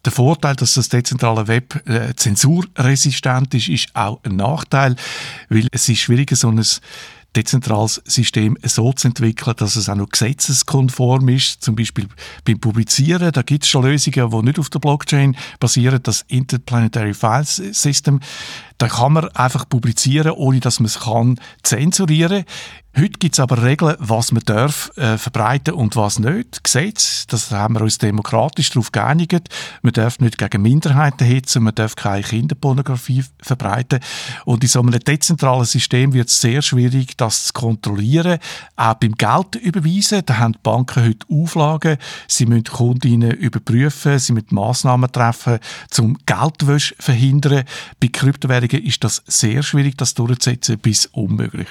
[0.05, 4.95] Der Vorteil, dass das dezentrale Web äh, zensurresistent ist, ist auch ein Nachteil,
[5.49, 6.65] weil es ist schwieriger, so ein
[7.37, 11.63] dezentrales System so zu entwickeln, dass es auch noch gesetzeskonform ist.
[11.63, 12.07] Zum Beispiel
[12.45, 16.01] beim Publizieren, da gibt es schon Lösungen, die nicht auf der Blockchain basieren.
[16.03, 18.21] Das Interplanetary File System,
[18.79, 22.45] da kann man einfach publizieren, ohne dass man es kann zensurieren.
[22.99, 26.65] Heute gibt es aber Regeln, was man darf äh, verbreiten und was nicht.
[26.65, 29.51] Gesetz, das haben wir uns demokratisch darauf geeinigt.
[29.83, 34.01] Man darf nicht gegen Minderheiten hetzen, man darf keine Kinderpornografie verbreiten.
[34.47, 38.39] Und in so einem dezentralen System wird es sehr schwierig, das zu kontrollieren.
[38.77, 41.99] Auch beim Geld überweisen, da haben die Banken heute Auflagen.
[42.29, 45.59] Sie müssen Kundinnen überprüfen, sie müssen Massnahmen treffen,
[45.99, 47.65] um Geldwäsche zu verhindern.
[48.01, 51.69] Bei Kryptowährungen ist das sehr schwierig, das durchzusetzen, bis unmöglich.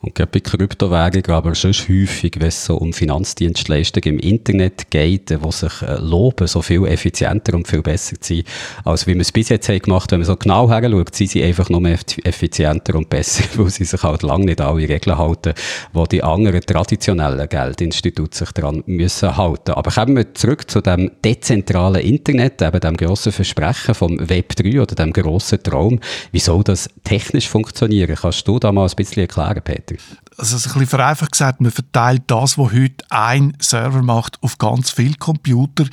[0.00, 5.30] Und gerade bei Kryptowährungen, aber sonst häufig, wenn es so um Finanzdienstleistungen im Internet geht,
[5.30, 8.44] die sich äh, loben, so viel effizienter und viel besser zu sein,
[8.84, 11.44] als wie wir es bis jetzt haben gemacht Wenn man so genau herschaut, sind sie
[11.44, 15.54] einfach nur effizienter und besser, weil sie sich halt lange nicht alle Regeln halten,
[15.92, 19.72] wo die anderen traditionellen Geldinstitute sich daran müssen halten.
[19.72, 24.80] Aber kommen wir zurück zu dem dezentralen Internet, eben dem grossen Versprechen vom Web 3
[24.80, 26.00] oder dem grossen Traum.
[26.32, 28.16] Wie soll das technisch funktionieren?
[28.16, 30.02] Kannst du da mal ein bisschen erklären, erklären, Peter?
[30.38, 34.90] Also, ein bisschen vereinfacht gesagt, man verteilt das, was heute ein Server macht, auf ganz
[34.90, 35.84] viele Computer.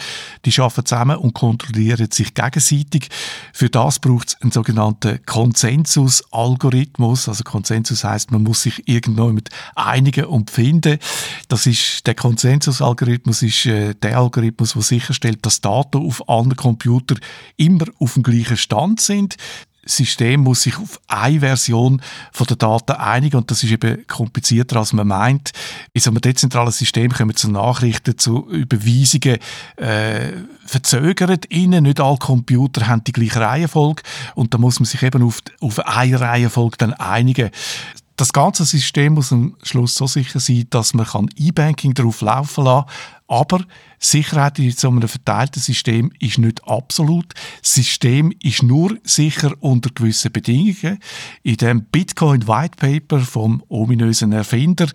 [0.45, 3.09] Die arbeiten zusammen und kontrollieren sich gegenseitig.
[3.53, 7.27] Für das braucht es einen sogenannten Konsensus-Algorithmus.
[7.27, 10.99] Also Konsensus heißt, man muss sich irgendwo mit einigen und finden.
[11.49, 17.19] Das ist, der Konsensus-Algorithmus ist äh, der Algorithmus, der sicherstellt, dass Daten auf allen Computern
[17.57, 19.35] immer auf dem gleichen Stand sind.
[19.89, 24.77] System muss sich auf eine Version von der Daten einigen und das ist eben komplizierter
[24.77, 25.51] als man meint.
[25.93, 29.39] In so einem dezentralen System kommen zu Nachrichten, zu Überweisungen
[29.77, 30.31] äh,
[30.65, 31.83] verzögert innen.
[31.83, 34.03] Nicht alle Computer haben die gleiche Reihenfolge
[34.35, 37.49] und da muss man sich eben auf, auf eine Reihenfolge dann einigen.
[38.19, 42.83] Das ganze System muss am Schluss so sicher sein, dass man E-Banking darauf laufen kann,
[43.29, 43.63] aber
[43.99, 47.33] Sicherheit in so einem verteilten System ist nicht absolut.
[47.61, 50.99] Das System ist nur sicher unter gewissen Bedingungen.
[51.43, 54.87] In dem Bitcoin White Paper vom ominösen Erfinder,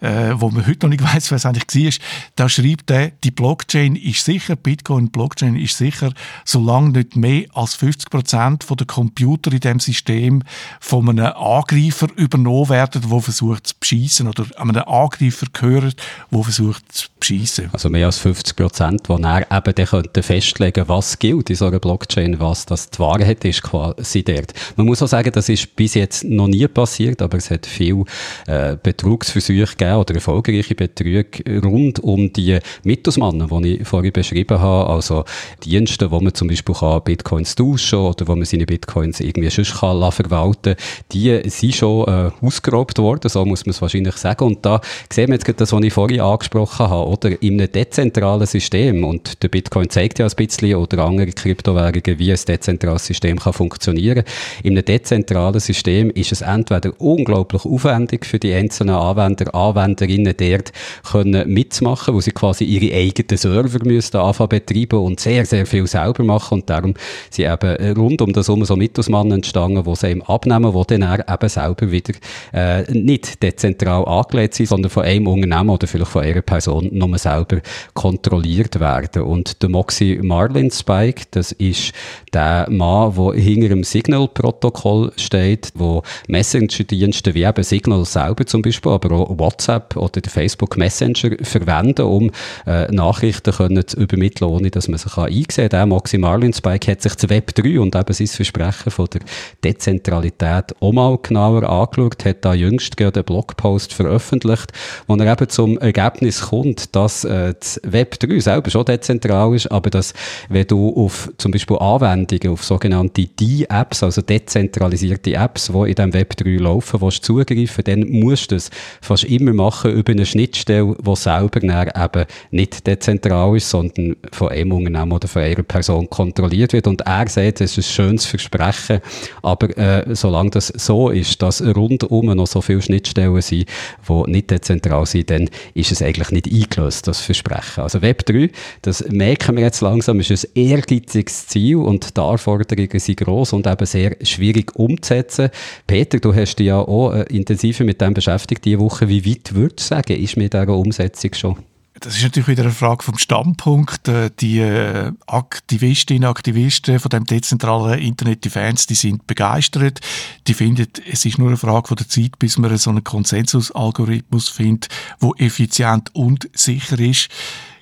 [0.00, 3.30] äh, wo man heute noch nicht weiß, wer es eigentlich war, da schreibt er, die
[3.30, 6.12] Blockchain ist sicher, Bitcoin Blockchain ist sicher,
[6.44, 10.42] solange nicht mehr als 50 Prozent der Computer in dem System
[10.80, 15.96] von einem Angreifer übernommen werden, der versucht zu beschissen oder einem Angreifer gehört,
[16.30, 17.68] der versucht zu beschissen.
[17.82, 21.66] Also mehr als 50 Prozent, wo er eben dann könnte festlegen was gilt in so
[21.66, 24.52] einer Blockchain, was das die Wahrheit ist quasi dort.
[24.76, 28.04] Man muss auch sagen, das ist bis jetzt noch nie passiert, aber es hat viel
[28.46, 34.88] äh, Betrugsversuche gegeben oder erfolgreiche Betrüge rund um die Mittelsmannen, die ich vorhin beschrieben habe,
[34.88, 35.24] also
[35.64, 39.80] Dienste, wo man zum Beispiel kann Bitcoins tauschen oder wo man seine Bitcoins irgendwie sonst
[39.80, 40.76] kann verwalten
[41.10, 44.44] die sind schon äh, ausgeraubt worden, so muss man es wahrscheinlich sagen.
[44.44, 44.80] Und da
[45.12, 49.42] sehen wir jetzt das, was ich vorhin angesprochen habe, oder in einem dezentralen System, und
[49.42, 54.24] der Bitcoin zeigt ja ein bisschen, oder andere Kryptowährungen, wie ein dezentrales System kann funktionieren.
[54.62, 60.72] In einem dezentralen System ist es entweder unglaublich aufwendig für die einzelnen Anwender, Anwenderinnen dort
[61.10, 65.86] können mitzumachen, wo sie quasi ihre eigenen Server müssen anfangen betreiben und sehr, sehr viel
[65.86, 66.94] selber machen und darum
[67.30, 71.22] sind eben rund um das herum so Mittelsmannen entstanden, die sie ihm abnehmen, die dann
[71.28, 72.14] eben selber wieder
[72.52, 77.18] äh, nicht dezentral angelegt sind, sondern von einem Unternehmen oder vielleicht von einer Person nur
[77.18, 77.61] selber
[77.94, 79.22] kontrolliert werden.
[79.22, 81.92] Und der Moxie Marlin Spike, das ist
[82.32, 88.92] der Mann, der hinter dem Signal-Protokoll steht, wo Messenger-Dienste wie eben Signal selber zum Beispiel,
[88.92, 92.30] aber auch WhatsApp oder der Facebook Messenger verwenden, um
[92.66, 95.68] äh, Nachrichten können zu übermitteln, ohne dass man sich einsehen kann.
[95.68, 99.20] Der Moxie Marlin Spike hat sich das Web 3 und eben sein Versprechen von der
[99.64, 104.72] Dezentralität auch mal genauer angeschaut, hat da jüngst gerade einen Blogpost veröffentlicht,
[105.06, 109.70] wo er eben zum Ergebnis kommt, dass äh, das Web 3 selber schon dezentral ist,
[109.70, 110.14] aber dass,
[110.48, 116.14] wenn du auf zum Beispiel Anwendungen, auf sogenannte D-Apps, also dezentralisierte Apps, die in diesem
[116.14, 120.96] Web 3 laufen, willst zugreifen, dann musst du es fast immer machen über eine Schnittstelle,
[121.00, 126.72] die selber eben nicht dezentral ist, sondern von einem Unternehmen oder von einer Person kontrolliert
[126.72, 126.86] wird.
[126.86, 129.00] Und er sagt, es ist ein schönes Versprechen,
[129.42, 133.68] aber äh, solange das so ist, dass rundum noch so viele Schnittstellen sind,
[134.08, 137.82] die nicht dezentral sind, dann ist es eigentlich nicht eingelöst, das Versprechen.
[137.82, 138.50] Also Web 3,
[138.82, 143.66] das merken wir jetzt langsam, ist ein ehrgeiziges Ziel und die Anforderungen sind gross und
[143.66, 145.50] eben sehr schwierig umzusetzen.
[145.86, 149.08] Peter, du hast dich ja auch äh, intensiver mit dem beschäftigt diese Woche.
[149.08, 151.71] Wie weit würdest du sagen, ist mit dieser Umsetzung schon?
[152.02, 154.08] Das ist natürlich wieder eine Frage vom Standpunkt.
[154.08, 160.00] Äh, die äh, Aktivistinnen und Aktivisten von dem dezentralen Internet, die Fans, die sind begeistert.
[160.48, 164.48] Die finden, es ist nur eine Frage von der Zeit, bis man so einen Konsensusalgorithmus
[164.48, 164.88] findet,
[165.20, 167.28] wo effizient und sicher ist.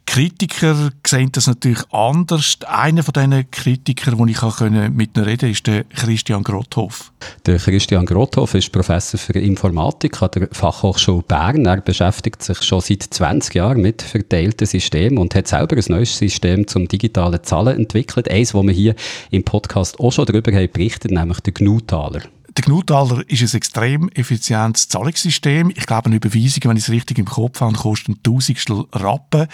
[0.06, 2.58] Kritiker sehen das natürlich anders.
[2.66, 4.40] Einer von diesen Kritikern, wo ich
[4.90, 7.12] mit ihnen reden konnte, ist der Christian Grothoff.
[7.46, 11.64] Der Christian Grothoff ist Professor für Informatik an der Fachhochschule Bern.
[11.66, 16.16] Er beschäftigt sich schon seit 20 Jahren mit verteilten Systemen und hat selber ein neues
[16.16, 18.30] System zum digitalen Zahlen entwickelt.
[18.30, 18.94] Eins, wo wir hier
[19.30, 22.22] im Podcast auch schon darüber haben berichtet, nämlich der GNU-Taler.
[22.56, 25.70] Der Gnutaler ist ein extrem effizientes Zahlungssystem.
[25.70, 29.46] Ich glaube, eine Überweisung, wenn ich es richtig im Kopf habe, kostet ein Tausendstel Rappen.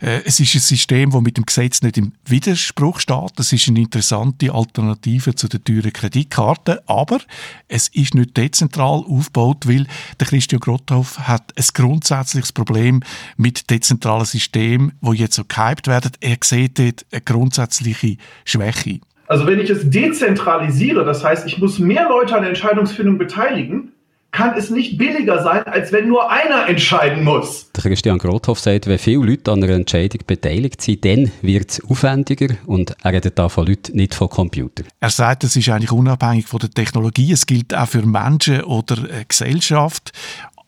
[0.00, 3.38] Äh, es ist ein System, das mit dem Gesetz nicht im Widerspruch steht.
[3.38, 6.82] Es ist eine interessante Alternative zu der teuren Kreditkarte.
[6.88, 7.20] Aber
[7.68, 9.86] es ist nicht dezentral aufgebaut, weil
[10.18, 13.04] der Christian Grotthoff hat ein grundsätzliches Problem
[13.36, 16.10] mit dezentralen Systemen, die jetzt so gehypt werden.
[16.18, 19.00] Er sieht dort eine grundsätzliche Schwäche.
[19.30, 23.92] Also wenn ich es dezentralisiere, das heißt, ich muss mehr Leute an der Entscheidungsfindung beteiligen,
[24.32, 27.70] kann es nicht billiger sein, als wenn nur einer entscheiden muss.
[27.72, 31.84] Der Christian Grothoff sagt, wenn viele Leute an einer Entscheidung beteiligt sind, dann wird es
[31.84, 34.86] aufwendiger und er redet da von Leuten, nicht von Computern.
[34.98, 37.30] Er sagt, es ist eigentlich unabhängig von der Technologie.
[37.30, 38.96] Es gilt auch für Menschen oder
[39.28, 40.10] Gesellschaft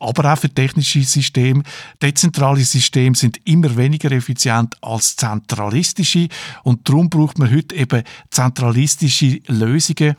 [0.02, 1.62] aber auch für technische Systeme.
[2.02, 6.28] Dezentrale Systeme sind immer weniger effizient als zentralistische
[6.64, 10.16] und darum braucht man heute eben zentralistische Lösungen.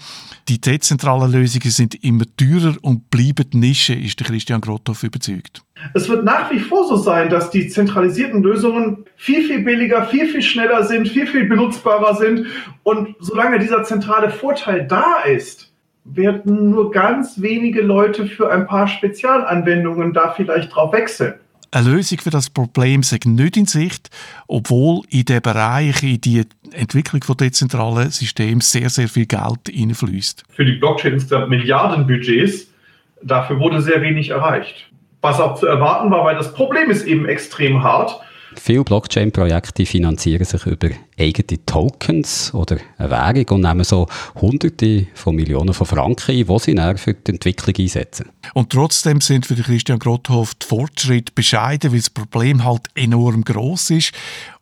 [0.48, 5.64] Die dezentralen Lösungen sind immer teurer und bleiben Nische, ist der Christian Grothoff überzeugt.
[5.94, 10.28] Es wird nach wie vor so sein, dass die zentralisierten Lösungen viel, viel billiger, viel,
[10.28, 12.48] viel schneller sind, viel, viel benutzbarer sind.
[12.84, 15.73] Und solange dieser zentrale Vorteil da ist,
[16.06, 21.36] werden nur ganz wenige Leute für ein paar Spezialanwendungen da vielleicht drauf wechseln.
[21.72, 24.12] Eine Lösung für das Problem ist nicht in Sicht,
[24.48, 30.44] obwohl in den Bereich, in die Entwicklung von dezentralen Systemen sehr, sehr viel Geld hineinfließt.
[30.50, 32.68] Für die Blockchain insgesamt Milliardenbudgets,
[33.24, 34.92] dafür wurde sehr wenig erreicht.
[35.22, 38.20] Was auch zu erwarten war, weil das Problem ist eben extrem hart.
[38.60, 45.36] Viele Blockchain-Projekte finanzieren sich über eigene Tokens oder eine Währung und nehmen so Hunderte von
[45.36, 48.30] Millionen von Franken ein, die sie dann für die Entwicklung einsetzen.
[48.54, 53.92] Und trotzdem sind für Christian Grothoff die Fortschritte bescheiden, weil das Problem halt enorm groß
[53.92, 54.12] ist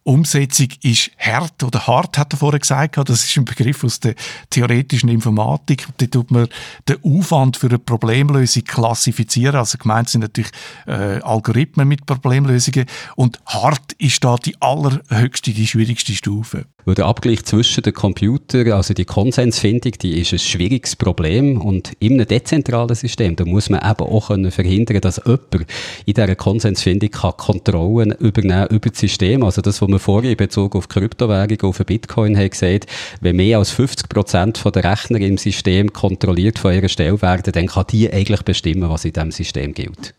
[0.04, 2.98] Umsetzung ist hart oder hart, hat er vorher gesagt.
[2.98, 4.16] Das ist ein Begriff aus der
[4.50, 5.86] theoretischen Informatik.
[5.98, 6.48] Da tut man
[6.90, 9.56] den Aufwand für eine Problemlösung klassifizieren.
[9.58, 10.52] Also gemeint sind natürlich
[10.88, 12.86] äh, Algorithmen mit Problemlösungen.
[13.16, 16.66] Und hart ist da die allerhöchste, die schwierigste Stufe.
[16.88, 21.62] Der Abgleich zwischen den Computern, also die Konsensfindung, die ist ein schwieriges Problem.
[21.62, 25.68] Und in einem dezentralen System, da muss man eben auch können verhindern, dass jemand
[26.06, 29.44] in dieser Konsensfindung Kontrollen übernehmen über das System.
[29.44, 32.88] Also das, was wir vorhin in Bezug auf Kryptowährungen, auf Bitcoin haben gesagt,
[33.22, 37.68] wenn mehr als 50 Prozent der Rechner im System kontrolliert von ihrer Stelle werden, dann
[37.68, 40.14] kann die eigentlich bestimmen, was in diesem System gilt.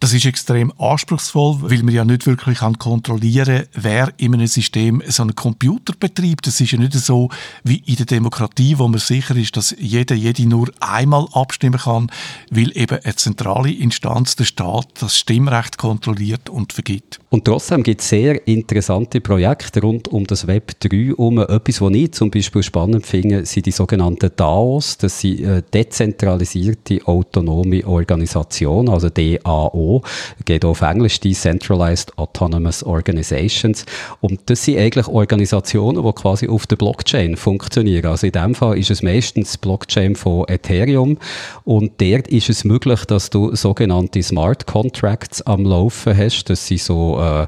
[0.00, 5.02] Das ist extrem anspruchsvoll, weil man ja nicht wirklich kontrollieren kann, wer in einem System
[5.06, 6.46] so einen Computer betreibt.
[6.46, 7.28] Das ist ja nicht so
[7.64, 12.10] wie in der Demokratie, wo man sicher ist, dass jeder, jede nur einmal abstimmen kann,
[12.50, 17.20] weil eben eine zentrale Instanz, der Staat, das Stimmrecht kontrolliert und vergibt.
[17.30, 21.38] Und trotzdem gibt es sehr interessante Projekte rund um das Web 3 um.
[21.38, 24.98] Etwas, was ich zum Beispiel spannend finde, sind die sogenannten DAOs.
[24.98, 29.45] Das sind äh, dezentralisierte autonome Organisationen, also DAO.
[29.46, 30.02] DAO,
[30.44, 33.86] geht auf Englisch Decentralized Autonomous Organizations.
[34.20, 38.06] Und das sind eigentlich Organisationen, die quasi auf der Blockchain funktionieren.
[38.06, 41.18] Also in dem Fall ist es meistens Blockchain von Ethereum
[41.64, 46.44] und dort ist es möglich, dass du sogenannte Smart Contracts am Laufen hast.
[46.50, 47.46] Das sind so äh,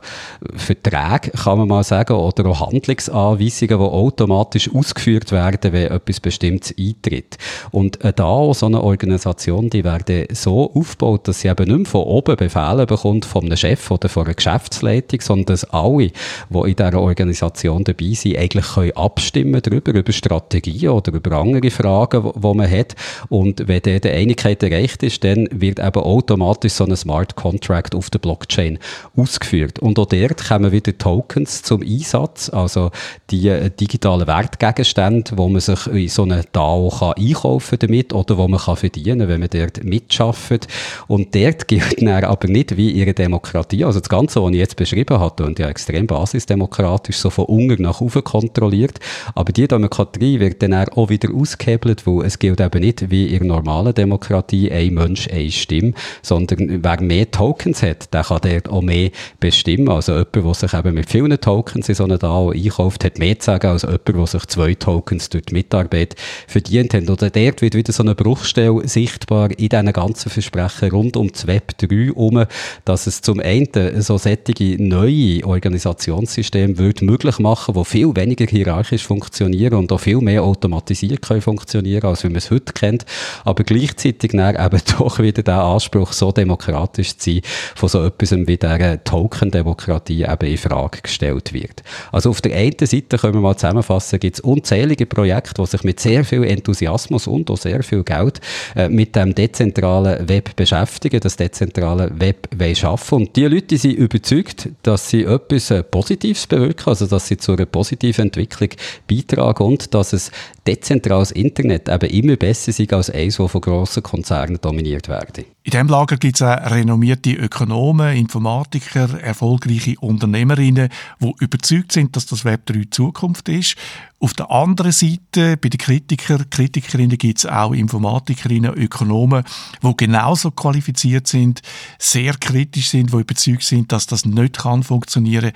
[0.56, 6.74] Verträge, kann man mal sagen, oder auch Handlungsanweisungen, die automatisch ausgeführt werden, wenn etwas Bestimmtes
[6.78, 7.38] eintritt.
[7.70, 11.86] Und äh, da so eine Organisation, die werden so aufgebaut, dass sie eben nicht mehr
[11.88, 16.10] von oben Befehle bekommt, von einem Chef oder von einer Geschäftsleitung, sondern dass alle,
[16.50, 21.70] die in dieser Organisation dabei sind, eigentlich können abstimmen darüber, über Strategien oder über andere
[21.70, 22.94] Fragen, die man hat.
[23.28, 27.94] Und wenn dann die Einigkeit erreicht ist, dann wird eben automatisch so ein Smart Contract
[27.94, 28.78] auf der Blockchain
[29.16, 29.78] ausgeführt.
[29.78, 32.90] Und auch dort kommen wieder Tokens zum Einsatz, also
[33.30, 38.36] die äh, digitalen Wertgegenstände, wo man sich in so eine DAO kann einkaufen damit oder
[38.38, 40.68] wo man kann verdienen, wenn man dort mitschafft.
[41.06, 43.84] Und dort gibt gilt aber nicht wie ihre Demokratie.
[43.84, 47.82] Also das Ganze, was ich jetzt beschrieben habe, und ja extrem basisdemokratisch, so von unten
[47.82, 48.98] nach oben kontrolliert.
[49.34, 53.46] Aber die Demokratie wird dann auch wieder ausgehebelt, weil es gilt eben nicht wie in
[53.46, 58.82] normalen Demokratie ein Mensch, eine Stimme, sondern wer mehr Tokens hat, der kann dort auch
[58.82, 59.10] mehr
[59.40, 59.88] bestimmen.
[59.88, 63.38] Also jemand, der sich eben mit vielen Tokens in so einer DAO einkauft, hat mehr
[63.38, 66.16] zu sagen als jemand, der sich zwei Tokens durch die Mitarbeit
[66.46, 67.08] verdient hat.
[67.08, 71.46] Oder dort wird wieder so eine Bruchstelle sichtbar in diesen ganzen Versprechen rund um das
[71.46, 72.44] Web 3 um,
[72.84, 79.04] dass es zum einen so sättige neue Organisationssysteme wird möglich machen, wo viel weniger hierarchisch
[79.04, 83.04] funktionieren und auch viel mehr automatisiert können funktionieren, als man es heute kennt,
[83.44, 84.56] aber gleichzeitig dann
[84.98, 87.42] doch wieder der Anspruch, so demokratisch zu sein,
[87.74, 91.82] von so etwas wie dieser Token-Demokratie eben in Frage gestellt wird.
[92.12, 95.84] Also auf der einen Seite können wir mal zusammenfassen, gibt es unzählige Projekte, die sich
[95.84, 98.40] mit sehr viel Enthusiasmus und auch sehr viel Geld
[98.76, 104.68] äh, mit dem dezentralen Web beschäftigen, das dezentrale Web schaffen Und die Leute sind überzeugt,
[104.82, 108.70] dass sie etwas äh, Positives bewirken, also dass sie zu einer positiven Entwicklung
[109.08, 110.30] beitragen und dass es
[110.66, 115.44] dezentrales Internet eben immer besser ist als eins, das von grossen Konzernen dominiert werde.
[115.68, 120.88] In diesem Lager gibt es auch renommierte Ökonomen, Informatiker, erfolgreiche Unternehmerinnen,
[121.20, 123.76] die überzeugt sind, dass das Web 3 Zukunft ist.
[124.18, 129.44] Auf der anderen Seite, bei den Kritikern, Kritikerinnen gibt es auch Informatikerinnen, Ökonomen,
[129.82, 131.60] die genauso qualifiziert sind,
[131.98, 135.52] sehr kritisch sind, die überzeugt sind, dass das nicht kann funktionieren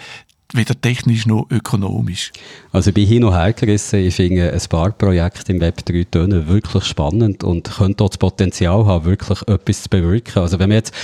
[0.53, 2.32] weder technisch noch ökonomisch.
[2.72, 3.55] Also ich bin hin und her.
[3.68, 8.18] Ich finde ein paar Projekte im Web 3 Töne wirklich spannend und könnte auch das
[8.18, 10.40] Potenzial haben, wirklich etwas zu bewirken.
[10.40, 10.94] Also wenn wir jetzt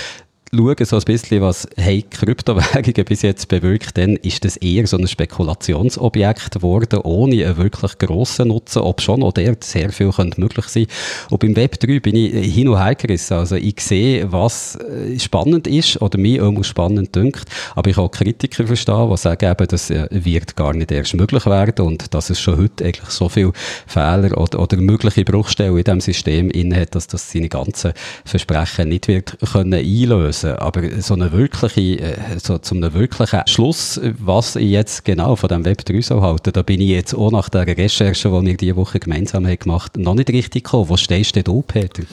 [0.51, 4.97] schauen, so ein bisschen, was hey, Kryptowährungen bis jetzt bewirkt, dann ist das eher so
[4.97, 10.39] ein Spekulationsobjekt geworden, ohne einen wirklich grossen Nutzen, ob schon auch der sehr viel könnte
[10.41, 10.87] möglich sein
[11.29, 13.35] Und beim Web 3 bin ich hin und her gerissen.
[13.35, 17.45] Also ich sehe, was äh, spannend ist oder mir irgendwo spannend dünkt,
[17.75, 21.13] aber ich kann auch Kritiker verstehen, die sagen eben, das äh, wird gar nicht erst
[21.15, 23.51] möglich werden und dass es schon heute eigentlich so viele
[23.85, 27.93] Fehler oder, oder mögliche Bruchstellen in diesem System inne hat, dass das seine ganzen
[28.25, 30.59] Versprechen nicht wird können einlösen lösen.
[30.59, 35.65] Aber so eine wirkliche, äh, so zum wirklichen Schluss, was ich jetzt genau von dem
[35.65, 38.75] Web 3 soll halten, da bin ich jetzt auch nach der Recherche, die wir diese
[38.75, 40.89] Woche gemeinsam haben gemacht noch nicht richtig gekommen.
[40.89, 42.03] Wo stehst du denn Peter?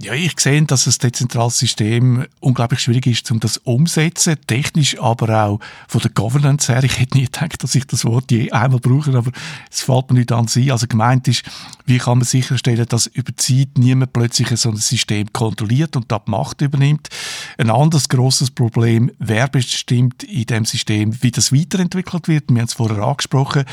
[0.00, 5.44] Ja, ich sehe, dass ein dezentrales System unglaublich schwierig ist, um das umzusetzen, technisch, aber
[5.44, 6.84] auch von der Governance her.
[6.84, 9.32] Ich hätte nie gedacht, dass ich das Wort je einmal brauche, aber
[9.68, 10.70] es fällt mir nicht an sie.
[10.70, 11.42] Also gemeint ist,
[11.84, 16.20] wie kann man sicherstellen, dass über Zeit niemand plötzlich so ein System kontrolliert und da
[16.20, 17.08] die Macht übernimmt.
[17.56, 22.50] Ein anderes grosses Problem, wer bestimmt in dem System, wie das weiterentwickelt wird.
[22.50, 23.64] Wir haben es vorher angesprochen.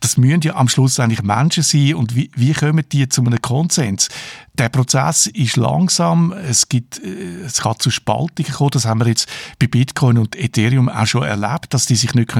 [0.00, 3.42] Das müssen ja am Schluss eigentlich Menschen sein und wie, wie kommen die zu einem
[3.42, 4.08] Konsens?
[4.56, 9.08] Der Prozess ist langsam, es, gibt, äh, es kann zu Spaltungen kommen, das haben wir
[9.08, 9.28] jetzt
[9.58, 12.30] bei Bitcoin und Ethereum auch schon erlebt, dass die sich nicht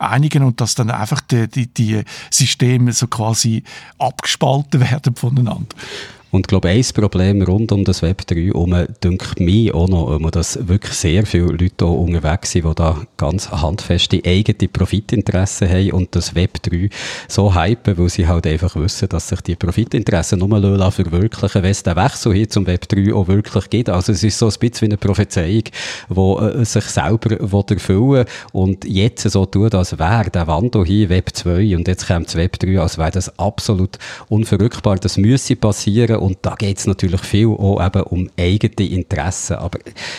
[0.00, 3.62] einigen und dass dann einfach die, die, die Systeme so quasi
[3.98, 5.76] abgespalten werden voneinander.
[6.30, 10.16] Und ich glaube, ein Problem rund um das Web 3 um, denkt mir auch noch,
[10.16, 15.68] um, dass wirklich sehr viele Leute auch unterwegs sind, die da ganz handfeste eigene Profitinteressen
[15.68, 16.88] haben und das Web 3
[17.26, 20.48] so hypen, weil sie halt einfach wissen, dass sich die Profitinteressen nur
[20.92, 23.88] verwirklichen wenn es den Wechsel hier zum Web 3 auch wirklich gibt.
[23.88, 25.64] Also es ist so ein bisschen wie eine Prophezeiung,
[26.08, 31.30] die äh, sich selber erfüllen und jetzt so tut, als wäre der Wandel hier Web
[31.32, 34.96] 2 und jetzt kommt das Web 3, als wäre das absolut unverrückbar.
[34.96, 39.56] Das müsse passieren und da geht es natürlich viel auch eben um eigene Interessen.
[39.56, 39.78] Aber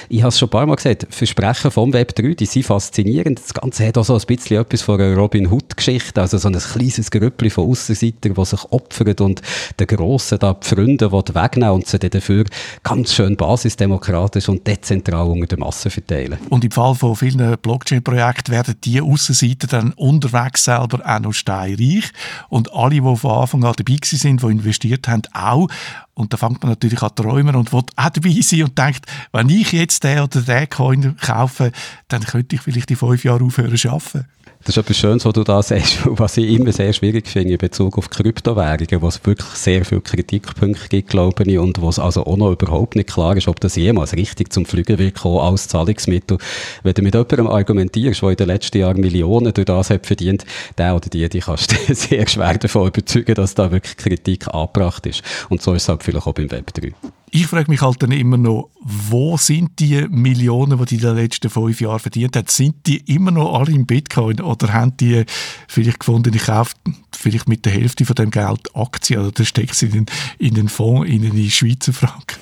[0.09, 3.39] ich habe es schon ein paar Mal gesagt, Versprechen vom Web 3, die sind faszinierend.
[3.39, 6.57] Das Ganze hat auch so ein bisschen etwas von einer Robin Hood-Geschichte, also so ein
[6.57, 9.41] kleines Grüppli von Aussenseitern, die sich opfern und
[9.79, 12.45] den Grossen da die Freunde wegnehmen und sie dafür
[12.83, 16.39] ganz schön basisdemokratisch und dezentral unter der Masse verteilen.
[16.49, 22.11] Und im Fall von vielen Blockchain-Projekten werden die Aussenseiter dann unterwegs selber auch noch steinreich
[22.49, 25.67] und alle, die von Anfang an dabei sind, die investiert haben, auch.
[26.13, 29.49] Und da fängt man natürlich an träumen und will auch dabei sein und denkt, wenn
[29.49, 31.71] ich jetzt den oder den Coin kaufe,
[32.07, 34.25] dann könnte ich vielleicht in fünf Jahren aufhören zu arbeiten.
[34.63, 37.57] Das ist etwas Schönes, was du da sagst, was ich immer sehr schwierig finde in
[37.57, 41.97] Bezug auf Kryptowährungen, wo es wirklich sehr viele Kritikpunkte gibt, glaube ich, und wo es
[41.97, 45.39] also auch noch überhaupt nicht klar ist, ob das jemals richtig zum Fliegen wird kommen
[45.39, 46.37] als Zahlungsmittel.
[46.83, 50.45] Wenn du mit jemandem argumentierst, der in den letzten Jahren Millionen durch das hat verdient,
[50.77, 55.07] der oder die, die kannst du sehr schwer davon überzeugen, dass da wirklich Kritik angebracht
[55.07, 55.23] ist.
[55.49, 56.93] Und so ist es halt vielleicht auch beim Web 3.
[57.33, 61.15] Ich frage mich halt dann immer noch, wo sind die Millionen, die die in den
[61.15, 62.47] letzten fünf Jahren verdient haben?
[62.49, 65.23] Sind die immer noch alle im Bitcoin oder haben die
[65.69, 66.75] vielleicht gefunden, ich kaufe
[67.15, 70.07] vielleicht mit der Hälfte von dem Geld Aktien oder steckt sie in
[70.39, 72.35] in den Fonds, in den Schweizer Franken?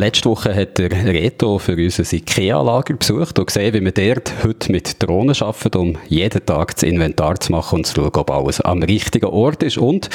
[0.00, 4.32] Letzte Woche hat der Reto für uns ein IKEA-Lager besucht und gesehen, wie man dort
[4.42, 8.30] heute mit Drohnen arbeitet, um jeden Tag das Inventar zu machen und zu schauen, ob
[8.30, 9.76] alles am richtigen Ort ist.
[9.76, 10.08] Und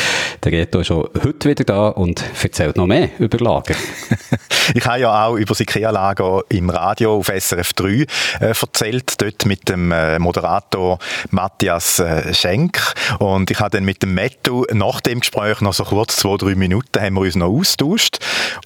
[0.44, 3.76] der Reto ist schon heute wieder da und erzählt noch mehr über Lager.
[4.74, 8.06] ich habe ja auch über das IKEA-Lager im Radio auf SRF 3 äh,
[8.40, 10.98] erzählt, dort mit dem äh, Moderator
[11.30, 12.82] Matthias äh, Schenk.
[13.20, 16.56] Und ich habe dann mit dem Metto nach dem Gespräch noch so kurz zwei, drei
[16.56, 18.18] Minuten haben wir uns noch austauscht.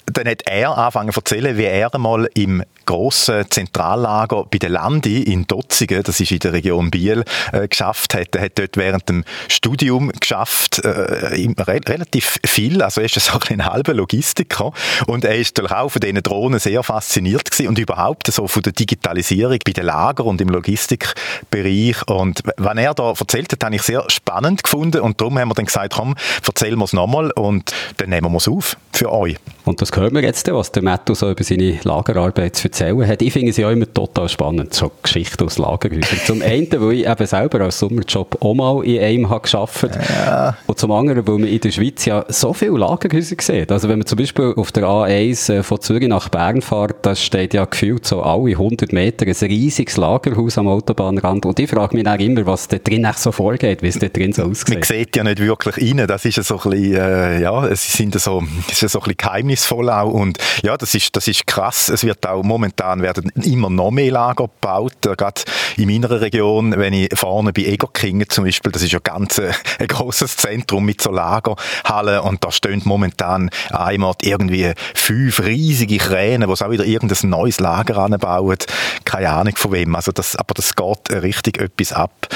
[0.06, 5.22] Dann hat er angefangen angefangen erzählen, wie er mal im grossen Zentrallager bei der Landi
[5.22, 7.22] in Dotzigen, das ist in der Region Biel,
[7.52, 8.34] äh, geschafft hat.
[8.34, 13.38] Er hat dort während dem Studium geschafft, äh, re relativ viel, also er ist so
[13.48, 14.72] ein halber Logistiker.
[15.06, 18.62] Und er ist natürlich auch von diesen Drohnen sehr fasziniert gewesen und überhaupt so von
[18.64, 22.08] der Digitalisierung bei den Lager und im Logistikbereich.
[22.08, 25.00] Und wenn er da erzählt hat, habe ich sehr spannend gefunden.
[25.00, 28.38] Und darum haben wir dann gesagt, komm, erzähl mir es nochmal und dann nehmen wir
[28.38, 29.36] es auf für euch.
[29.64, 33.22] Und das hören wir jetzt, was der Matto so über seine Lagerarbeit zu erzählen hat.
[33.22, 36.18] Ich finde es ja immer total spannend, so Geschichten aus Lagerhäusern.
[36.24, 40.56] Zum einen, weil ich eben selber als Sommerjob auch mal in einem habe gearbeitet ja.
[40.66, 43.70] Und zum anderen, weil man in der Schweiz ja so viele Lagerhäuser sieht.
[43.72, 47.14] Also wenn man zum Beispiel auf der A1 äh, von Zürich nach Bern fährt, da
[47.14, 51.46] steht ja gefühlt so alle 100 Meter ein riesiges Lagerhaus am Autobahnrand.
[51.46, 54.32] Und ich frage mich dann immer, was da drin so vorgeht, wie es da drin
[54.32, 54.74] so aussieht.
[54.74, 56.06] Man sieht ja nicht wirklich rein.
[56.06, 59.16] Das ist so ein bisschen, äh, ja, es sind so, es ist so ein bisschen
[59.16, 60.12] geheimnisvoll auch.
[60.12, 61.88] Und ja, das ist, das ist krass.
[61.88, 65.02] Es wird auch momentan werden immer noch mehr Lager gebaut.
[65.02, 65.42] Gerade
[65.76, 69.52] in meiner Region, wenn ich vorne bei Egerkingen zum Beispiel, das ist ja ganz äh,
[69.78, 76.48] ein großes Zentrum mit so Lagerhallen und da stehen momentan einmal irgendwie fünf riesige Kräne,
[76.48, 78.58] wo auch wieder irgendein neues Lager anbauen.
[79.04, 79.94] Keine Ahnung von wem.
[79.94, 82.28] Also das, aber das geht richtig etwas ab.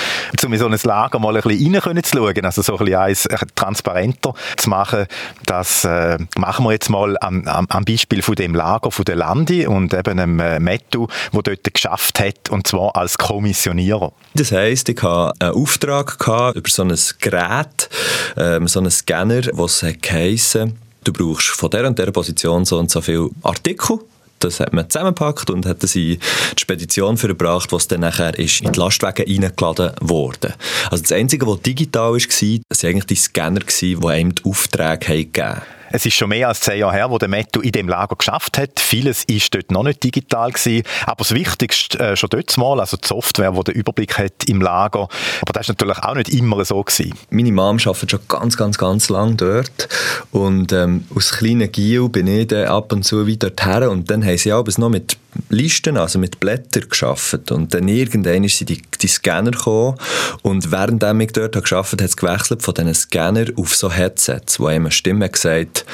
[0.45, 3.01] Um in so ein Lager mal ein bisschen rein zu schauen, also so ein bisschen
[3.01, 5.07] eins äh, transparenter zu machen,
[5.47, 9.17] das äh, machen wir jetzt mal am, am, am Beispiel von dem Lager von der
[9.17, 14.13] Landi und eben einem äh, Mettu, wo dort geschafft hat, und zwar als Kommissionierer.
[14.35, 16.17] Das heisst, ich hatte einen Auftrag
[16.55, 17.89] über so ein Gerät,
[18.37, 22.91] ähm, so einen Scanner, was geheissen, du brauchst von der und der Position so und
[22.91, 24.01] so viele Artikel
[24.45, 26.19] das hat man zusammengepackt und hat es in die
[26.59, 30.55] Spedition verbracht, was dann nachher ist in die Lastwagen reingeladen wurde.
[30.91, 35.47] Also das Einzige, was digital war, waren eigentlich die Scanner, die einem die Aufträge gegeben
[35.47, 35.63] haben.
[35.95, 38.59] Es ist schon mehr als zehn Jahre her, wo der Metto in dem Lager geschafft
[38.59, 38.81] hat.
[38.81, 40.83] Vieles ist dort noch nicht digital gewesen.
[41.07, 44.61] Aber das Wichtigste äh, schon dort mal, also die Software, die den Überblick hat im
[44.61, 45.07] Lager.
[45.41, 47.15] Aber das ist natürlich auch nicht immer so gewesen.
[47.31, 49.89] Meine Mom arbeitet schon ganz, ganz, ganz lang dort.
[50.33, 53.89] Und ähm, aus kleinen Gio bin ich dann ab und zu wieder dorthin.
[53.89, 55.17] Und dann haben sie abends noch mit
[55.49, 59.97] Listen, also mit Blättern geschafft und dann irgendwann sind die, die Scanner gekommen
[60.43, 64.67] und während ich dort geschafft hat es gewechselt von diesen Scanner auf so Headsets, wo
[64.67, 65.85] einem eine Stimme gesagt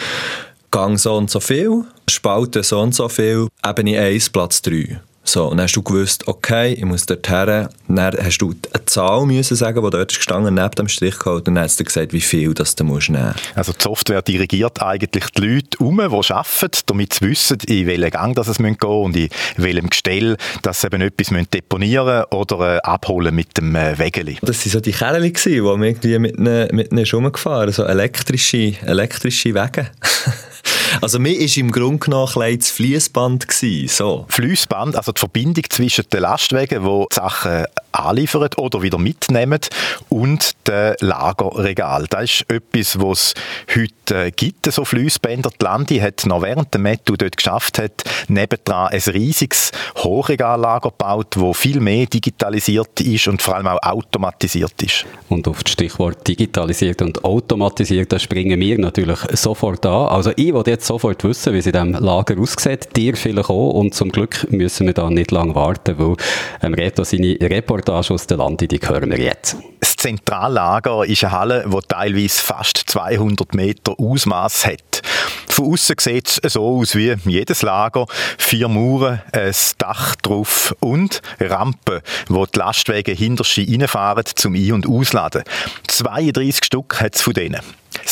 [0.71, 5.01] Gang so und so viel, Spalte so und so viel, Ebene 1, Platz 3.
[5.31, 7.71] So, und dann hast du gewusst, okay, ich muss dort her.
[7.87, 11.47] Dann hast du eine Zahl müssen sagen, die dort ist gestanden, neben dem Strich geholt,
[11.47, 14.83] und dann hast du gesagt, wie viel das du musst nehmen Also die Software dirigiert
[14.83, 18.77] eigentlich die Leute um, die arbeiten, damit sie wissen, in welchen Gang das es gehen
[18.81, 23.57] müssen und in welchem Gestell, dass sie eben etwas müssen deponieren oder äh, abholen mit
[23.57, 24.39] dem äh, Wägeli.
[24.43, 28.75] Das waren so die Kerle, die wir irgendwie mit ihnen mit ne rumgefahren so elektrische,
[28.85, 29.91] elektrische Wege.
[31.01, 33.47] Also mir war im Grunde genommen ein das Fließband.
[33.89, 34.27] So.
[34.29, 39.61] Fließband, also die Verbindung zwischen den Lastwagen, die, die Sachen anliefern oder wieder mitnehmen
[40.09, 42.07] und dem Lagerregal.
[42.09, 43.35] Das ist etwas, was
[43.67, 45.51] es heute gibt, so Fließbänder.
[45.61, 51.35] Die Landi hat noch während der Mettu dort geschafft hat, nebendran ein riesiges Hochregallager gebaut,
[51.37, 55.07] wo viel mehr digitalisiert ist und vor allem auch automatisiert ist.
[55.29, 60.09] Und auf das Stichwort digitalisiert und automatisiert, da springen wir natürlich sofort an.
[60.09, 62.97] Also ich will jetzt sofort wissen, wie es in diesem Lager aussieht.
[62.97, 63.71] Dir vielleicht auch.
[63.71, 66.17] Und zum Glück müssen wir da nicht lange warten, weil
[66.63, 69.57] ähm, Reto seine Reportage aus der Lande, die hören wir jetzt.
[69.81, 75.03] Das Zentrallager ist eine Halle, die teilweise fast 200 Meter Ausmaß hat.
[75.49, 78.07] Von außen sieht es so aus wie jedes Lager.
[78.39, 84.73] Vier Mauern, ein Dach drauf und Rampen, wo die Lastwagen hinter sich reinfahren zum Ein-
[84.73, 85.43] und Ausladen.
[85.89, 87.61] 32 Stück hat es von denen.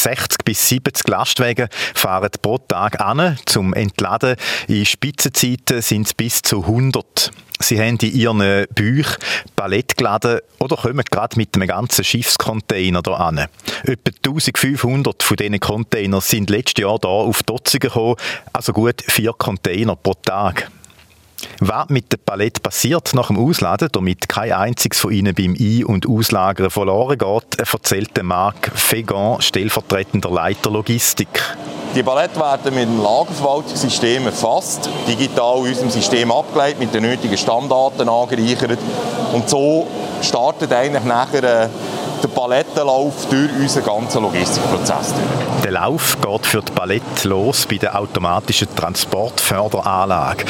[0.03, 4.37] 60 bis 70 Lastwagen fahren pro Tag an zum Entladen.
[4.67, 7.31] In Spitzenzeiten sind es bis zu 100.
[7.61, 9.17] Sie haben in ihren Büchern
[9.57, 13.39] Palett geladen oder kommen gerade mit einem ganzen Schiffscontainer hier an.
[13.83, 18.17] Etwa 1500 von diesen Containern sind letztes Jahr hier auf Dotzigen gekommen,
[18.53, 20.71] also gut vier Container pro Tag.
[21.61, 25.85] Was mit der Palette passiert nach dem Ausladen, damit kein einziges von ihnen beim Ein-
[25.85, 31.29] und Auslagern verloren geht, erzählt Marc Fegan, stellvertretender Leiter Logistik.
[31.95, 37.39] Die Paletten werden mit dem Lagerverwaltungssystem erfasst, digital in unserem System abgeleitet, mit den nötigen
[37.39, 38.79] Stammdaten angereichert.
[39.33, 39.87] Und so
[40.23, 41.69] startet eigentlich nachher äh,
[42.23, 45.15] der Palettenlauf durch unseren ganzen Logistikprozess.
[45.65, 50.45] Der Lauf geht für die Palette los bei der automatischen Transportförderanlage.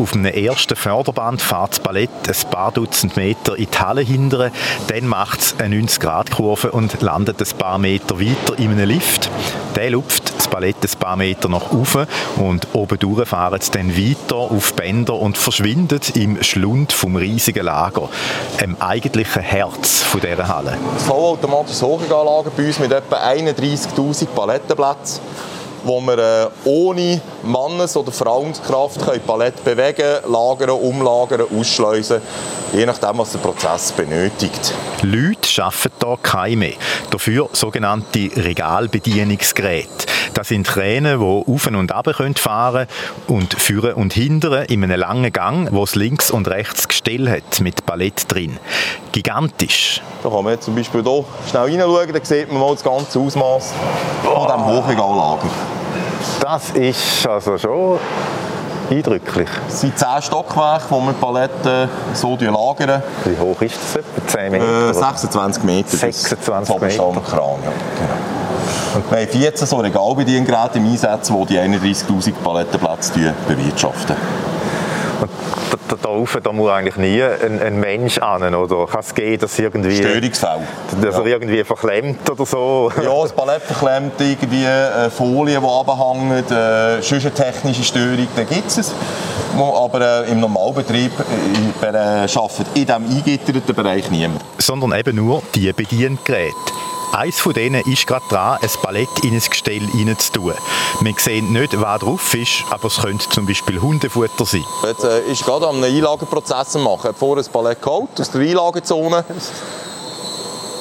[0.00, 4.50] Auf einem ersten Förderband fährt das Palett ein paar Dutzend Meter in die Halle hinterher,
[4.88, 9.30] dann macht es eine 90-Grad-Kurve und landet ein paar Meter weiter in einem Lift.
[9.76, 10.23] Der lupft
[10.54, 15.14] das Palett ein paar Meter nach oben und oben fahren sie dann weiter auf Bänder
[15.14, 18.08] und verschwindet im Schlund vom riesigen Lager,
[18.60, 20.76] dem eigentlichen Herz von dieser Halle.
[21.06, 25.20] Vollautomatisches Hochregallager bei uns mit etwa 31'000 Palettenplätzen
[25.84, 32.20] wo wir äh, ohne Mannes- oder Frauenskraft können Palette bewegen, lagern, umlagern, ausschleusen,
[32.72, 34.74] je nachdem, was der Prozess benötigt.
[35.02, 36.72] Leute arbeiten hier keine mehr.
[37.10, 40.06] Dafür sogenannte Regalbedienungsgeräte.
[40.34, 42.88] Das sind Kräne, die auf und ab fahren können
[43.28, 47.60] und führen und hindern in einem langen Gang, wo es links und rechts Gestell hat
[47.60, 48.58] mit Palett drin.
[49.12, 50.02] Gigantisch.
[50.24, 53.20] Da kann man jetzt zum Beispiel hier schnell reinschauen, da sieht man mal das ganze
[53.20, 53.72] Ausmaß
[54.24, 55.73] von diesem Hochregallager.
[56.40, 57.98] Das ist also schon
[58.90, 59.48] eindrücklich.
[59.68, 63.02] Es sind 10 Stockwerke, wo wir Paletten so lagern.
[63.24, 64.26] Wie hoch ist das etwa?
[64.26, 64.90] 10 Meter?
[64.90, 65.96] Äh, 26 Meter.
[65.96, 66.96] 26 Meter.
[66.96, 67.72] Kran, ja.
[67.98, 68.94] Genau.
[68.94, 74.16] Und wir haben 14 so Regalbediengeräte im Einsatz, die die 31'000 Palettenplätze bewirtschaften.
[75.88, 78.86] Da, da, rauf, da muss eigentlich nie ein, ein Mensch an, oder?
[78.86, 79.96] Kann es gehen, dass irgendwie...
[79.96, 80.60] Störungsfall.
[81.02, 82.90] Dass er irgendwie verklemmt oder so?
[83.02, 88.48] Ja, das Palett verklemmt, irgendwie eine Folie, die runterhängt, äh, sonst eine technische Störung, dann
[88.48, 88.92] gibt es
[89.62, 91.12] aber äh, im Normalbetrieb
[91.82, 94.40] äh, äh, arbeitet in diesem eingitterten Bereich niemand.
[94.58, 96.54] Sondern eben nur die Bediengeräte.
[97.14, 100.52] Eins von denen ist gerade dran, ein Palett in ein Gestell reinzutun.
[101.00, 104.64] Wir sehen nicht, wer drauf ist, aber es könnte zum Beispiel Hundefutter sein.
[104.84, 107.04] Jetzt äh, ist gerade am Einlageprozess machen.
[107.04, 109.24] Er hat vorher ein Palett geholt aus der Einlagezone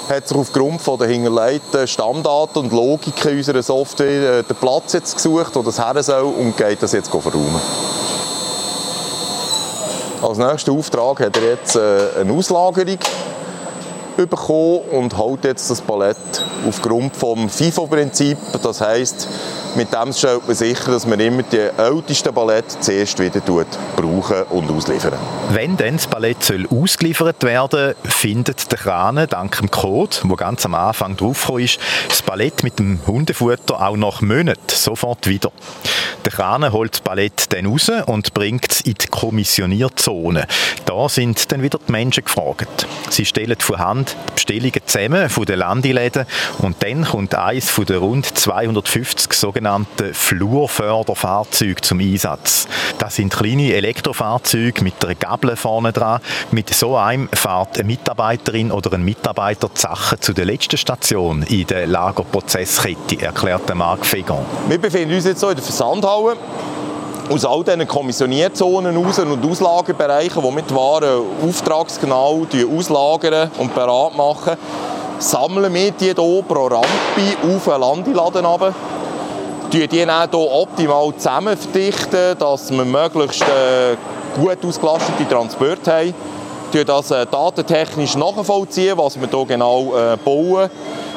[0.09, 5.15] hat sich aufgrund von der hinterlegten Stammdaten und Logik unserer Software äh, den Platz jetzt
[5.15, 7.61] gesucht, wo das her soll und geht das jetzt verräumen.
[10.21, 12.97] Als nächsten Auftrag hat er jetzt äh, eine Auslagerung
[14.16, 16.18] bekommen und hält jetzt das Palett
[16.68, 18.38] aufgrund vom FIFO-Prinzip.
[18.61, 19.28] Das heisst,
[19.76, 24.70] mit dem stellt man sicher, dass man immer die ältesten Ballette zuerst wieder brauchen und
[24.70, 25.14] ausliefern.
[25.51, 30.66] Wenn dann das Ballett soll ausgeliefert werden findet der Krane dank dem Code, der ganz
[30.66, 35.51] am Anfang draufgekommen ist, das Ballett mit dem Hundefutter auch nach Monaten sofort wieder.
[36.26, 40.47] Der Krane holt das Ballett dann raus und bringt es in die Kommissionierzone.
[40.86, 42.88] Da sind dann wieder die Menschen gefragt.
[43.09, 46.26] Sie stellen von Hand die Bestellungen zusammen von den Landeläden
[46.60, 52.68] und dann kommt eines von den rund 250 sogenannten Flurförderfahrzeugen zum Einsatz.
[52.97, 56.22] Das sind kleine Elektrofahrzeuge mit einer Gabel vorne dran.
[56.51, 61.43] Mit so einem fährt eine Mitarbeiterin oder ein Mitarbeiter die Sachen zu der letzten Station
[61.43, 64.45] in der Lagerprozesskette, erklärt Marc Fegon.
[64.68, 66.38] Wir befinden uns jetzt so in der Versandhalle
[67.30, 72.45] aus all diesen Kommissionierzonen raus und Auslagerbereichen, wo wir die Waren auftragsgenau
[72.78, 74.57] auslagern und bereit machen,
[75.19, 76.86] sammeln wir die hier pro Rampe
[77.43, 78.74] auf einen Landeladen runter
[79.71, 83.97] die die dann hier optimal zusammen verdichten, dass wir möglichst äh,
[84.39, 86.13] gut ausgelastete Transporte haben.
[86.71, 90.69] Wir das äh, datentechnisch nachvollziehen, was wir hier genau äh, bauen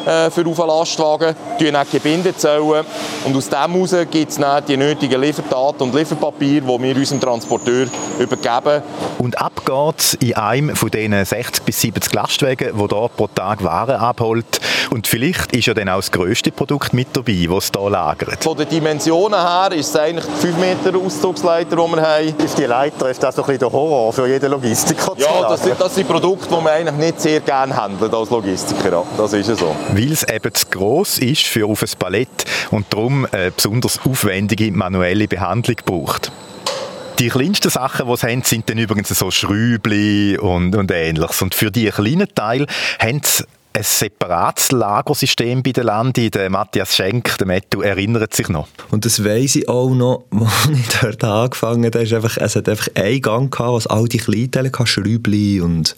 [0.07, 2.85] äh, für auf einen Lastwagen, die dann Gebinde zählen
[3.25, 7.21] und aus dem heraus gibt es dann die nötigen Lieferdaten und Lieferpapier, die wir unserem
[7.21, 7.87] Transporteur
[8.19, 8.83] übergeben.
[9.19, 13.65] Und ab geht's in einem von diesen 60 bis 70 Lastwagen, die hier pro Tag
[13.65, 14.61] Waren abholt.
[14.91, 18.45] Und vielleicht ist ja dann auch das grösste Produkt mit dabei, das es hier lagert.
[18.45, 22.35] Von den Dimensionen her ist es eigentlich 5 Meter Auszugsleiter, die wir haben.
[22.45, 25.15] Ist die Leiter, ist das so ein bisschen der Horror für jeden Logistiker?
[25.17, 29.05] Ja, das sind, das sind Produkte, die man eigentlich nicht sehr gerne handelt als Logistiker.
[29.17, 32.87] Das ist ja so weil es eben zu gross ist für auf ein Palett und
[32.93, 36.33] darum eine besonders aufwendige manuelle Behandlung braucht.
[37.19, 41.41] Die kleinsten Sachen, die sie haben, sind dann übrigens so Schrübli und, und ähnliches.
[41.41, 42.67] Und für die kleinen Teile
[42.99, 43.45] haben sie
[43.77, 46.31] ein separates Lagersystem bei den Landi.
[46.31, 48.69] Der Matthias Schenk, der Mettu, erinnert sich noch.
[48.91, 52.01] Und das weiss ich auch noch, als ich dort angefangen habe.
[52.01, 52.11] Es,
[52.57, 55.95] hat einfach einen Gang gehabt, was all die Kleinteile hatte, Schrübli und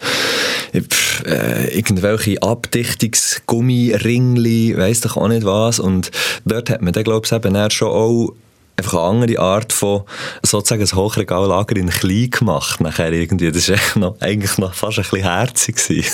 [0.77, 5.79] pff, äh, irgendwelche Abdichtungsgummiringli, weiss doch auch nicht was.
[5.79, 6.11] Und
[6.45, 8.33] dort hat man dann, glaube ich, eben schon auch
[8.77, 10.03] einfach eine andere Art von
[10.43, 13.53] sozusagen ein Hochregallager in klein gemacht nachher irgendwie.
[13.53, 15.77] Das war eigentlich noch fast ein bisschen herzig.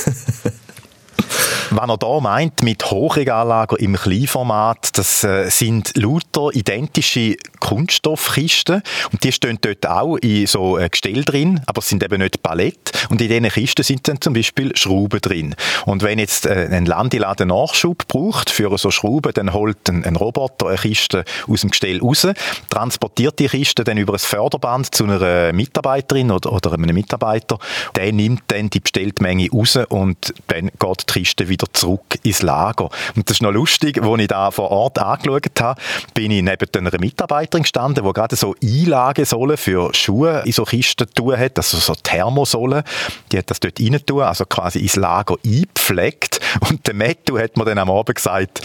[1.70, 9.24] Was er hier meint mit Hochregallager im Kleinformat, das äh, sind lauter identische Kunststoffkisten und
[9.24, 12.92] die stehen dort auch in so ein Gestell drin, aber es sind eben nicht Palette
[13.08, 15.54] und in diesen Kisten sind dann zum Beispiel Schrauben drin.
[15.86, 20.16] Und wenn jetzt äh, ein Landeladen Nachschub braucht für so Schrauben, dann holt ein, ein,
[20.16, 22.26] Roboter eine Kiste aus dem Gestell raus,
[22.70, 27.58] transportiert die Kiste dann über ein Förderband zu einer Mitarbeiterin oder, oder einem Mitarbeiter.
[27.96, 32.42] Der nimmt dann die bestellte Menge raus und dann geht die Kiste wieder zurück ins
[32.42, 32.90] Lager.
[33.14, 35.80] Und das ist noch lustig, als ich da vor Ort angeschaut habe,
[36.12, 41.06] bin ich neben einer Mitarbeiterin gestanden, die gerade so Einlagesohlen für Schuhe in so Kisten
[41.14, 42.82] tun hat, also so Thermosohlen.
[43.30, 46.40] Die hat das dort rein tun, also quasi ins Lager eingepflegt.
[46.68, 48.60] Und der Mettu hat mir dann am Abend gesagt,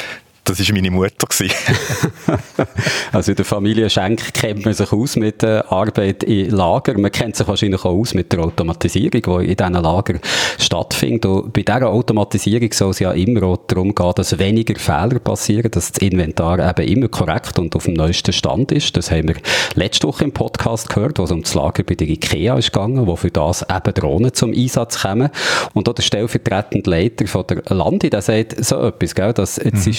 [0.53, 1.27] das war meine Mutter.
[3.11, 6.97] also in der Familie Schenk kennt man sich aus mit der Arbeit in Lager.
[6.97, 10.19] Man kennt sich wahrscheinlich auch aus mit der Automatisierung, die in diesen Lager
[10.57, 11.25] stattfindet.
[11.25, 15.71] Und bei dieser Automatisierung soll es ja immer auch darum gehen, dass weniger Fehler passieren,
[15.71, 18.95] dass das Inventar eben immer korrekt und auf dem neuesten Stand ist.
[18.97, 19.35] Das haben wir
[19.75, 23.07] letzte Woche im Podcast gehört, wo es um das Lager bei der IKEA ist gegangen,
[23.07, 25.29] wo für das eben Drohnen zum Einsatz kommen.
[25.73, 29.85] Und auch der stellvertretende Leiter von der Landi, der sagt so etwas, gell, dass das
[29.85, 29.93] mhm.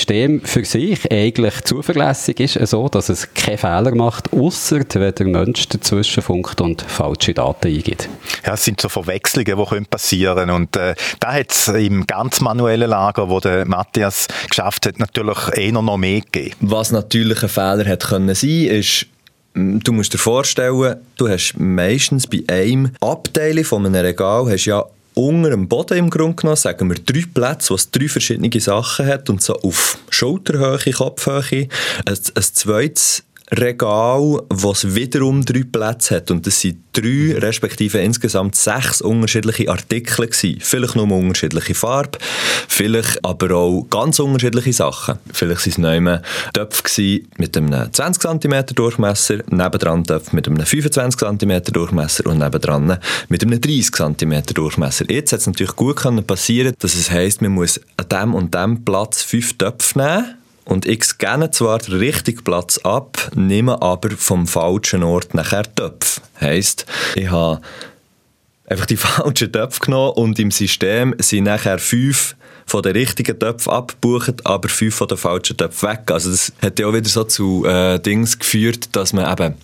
[0.45, 5.68] Für sich eigentlich zuverlässig ist, so dass es keine Fehler macht, außer wenn der Mensch
[5.68, 8.09] dazwischen funkt und falsche Daten eingibt.
[8.45, 10.51] Ja, es sind so Verwechslungen, die passieren können.
[10.51, 15.38] Und äh, da hat es im ganz manuellen Lager, wo der Matthias geschafft hat, natürlich
[15.55, 16.57] eher noch mehr gegeben.
[16.61, 19.07] Was natürlich ein Fehler hat können sein, ist,
[19.53, 24.84] Du musst dir vorstellen, du hast meistens bei einem Abteil von einem Regal hast ja
[25.21, 29.29] unter dem Boden im Grunde genommen, sagen wir, drei Plätze, was drei verschiedene Sachen hat
[29.29, 31.68] und so auf Schulterhöhe, Kopfhöhe.
[32.05, 36.31] Ein, ein zweites Regal, das wiederum drei Plätze hat.
[36.31, 40.61] Und das sind drei, respektive insgesamt sechs unterschiedliche Artikel gewesen.
[40.61, 42.19] Vielleicht nur unterschiedliche Farbe,
[42.69, 45.19] vielleicht aber auch ganz unterschiedliche Sachen.
[45.33, 46.23] Vielleicht waren es neue
[46.53, 52.99] Töpfe mit einem 20 cm Durchmesser, nebendran Töpfe mit einem 25 cm Durchmesser und nebendran
[53.29, 55.11] mit einem 30 cm Durchmesser.
[55.11, 58.85] Jetzt hat es natürlich gut passieren dass es heisst, man muss an dem und dem
[58.85, 60.39] Platz fünf Töpfe nehmen
[60.71, 66.21] und ich scanne zwar den richtigen Platz ab, nehme aber vom falschen Ort nachher Töpfe.
[66.41, 67.61] Heisst, ich habe
[68.66, 73.73] einfach die falschen Töpfe genommen und im System sind nachher fünf von den richtigen Töpfen
[73.73, 76.03] abgebucht, aber fünf von den falschen Töpfen weg.
[76.07, 79.57] Also das hat ja auch wieder so zu äh, Dings geführt, dass man eben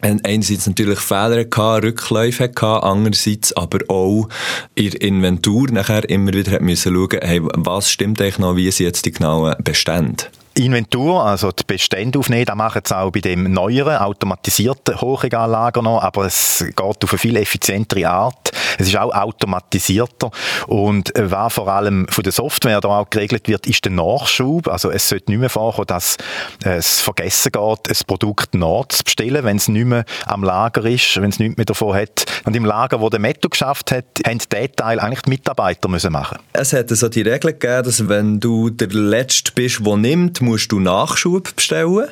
[0.00, 4.28] einerseits natürlich Fehler gehabt, Rückläufe hatte, andererseits aber auch
[4.76, 8.86] der Inventur nachher immer wieder hat müssen schauen, hey, was stimmt eigentlich noch, wie sind
[8.86, 10.24] jetzt die genauen Bestände.
[10.58, 16.02] Inventur, also die Bestände aufnehmen, das machen sie auch bei dem neueren, automatisierten Hochregallager noch,
[16.02, 18.52] aber es geht auf eine viel effizientere Art.
[18.78, 20.30] Es ist auch automatisierter
[20.66, 24.68] und was vor allem von der Software da auch geregelt wird, ist der Nachschub.
[24.68, 26.16] Also es sollte nicht mehr vorkommen, dass
[26.64, 31.38] es vergessen geht, ein Produkt nachzubestellen, wenn es nicht mehr am Lager ist, wenn es
[31.38, 32.24] nichts mehr davon hat.
[32.44, 36.12] Und im Lager, wo der Metto geschafft hat, haben den Teil eigentlich die Mitarbeiter müssen
[36.12, 36.38] machen.
[36.52, 40.72] Es hat so die Regel gegeben, dass wenn du der Letzte bist, der nimmt, musst
[40.72, 42.08] du Nachschub bestellen.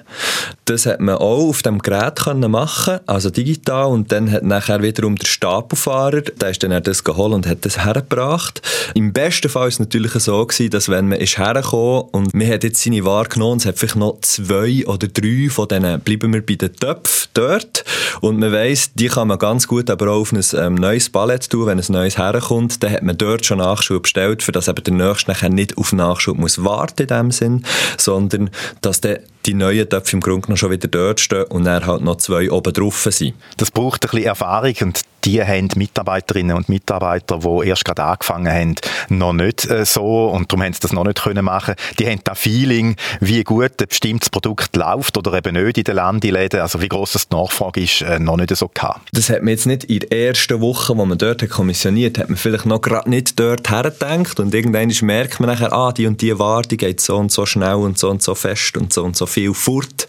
[0.64, 3.86] Das hat man auch auf dem Gerät können machen, also digital.
[3.86, 7.84] Und dann hat nachher wiederum der Stapelfahrer, der ist dann das geholt und hat das
[7.84, 8.62] hergebracht.
[8.94, 12.48] Im besten Fall war es natürlich so gewesen, dass wenn man ist hergekommen und man
[12.48, 16.32] hat jetzt seine Ware genommen, es hat vielleicht noch zwei oder drei von denen, bleiben
[16.32, 17.84] wir bei den Töpfen dort.
[18.20, 21.50] Und man weiss, die kann man ganz gut aber auch auf ein ähm, neues Ballett
[21.50, 22.82] tun, wenn ein neues herkommt.
[22.82, 25.92] Dann hat man dort schon Nachschub bestellt, für das eben der Nächste nachher nicht auf
[25.92, 27.64] Nachschub muss warten in dem Sinn,
[27.98, 28.50] sondern
[28.80, 32.02] dass der die neuen Töpfe im Grunde noch schon wieder dort stehen und dann halt
[32.02, 33.34] noch zwei oben drauf sind.
[33.56, 38.52] Das braucht ein bisschen Erfahrung und die haben Mitarbeiterinnen und Mitarbeiter, die erst gerade angefangen
[38.52, 38.74] haben,
[39.08, 41.74] noch nicht äh, so und darum haben sie das noch nicht können machen.
[41.98, 45.96] Die haben das Feeling, wie gut ein bestimmtes Produkt läuft oder eben nicht in den
[45.96, 49.08] Landeläden, also wie gross die Nachfrage ist, äh, noch nicht so gehabt.
[49.12, 52.28] Das hat man jetzt nicht in der ersten Woche, wo man dort hat kommissioniert, hat
[52.28, 56.20] man vielleicht noch gerade nicht dort hergedacht und irgendwann merkt man nachher, ah, die und
[56.20, 59.02] die Ware, die geht so und so schnell und so und so fest und so
[59.04, 60.06] und so viel fort.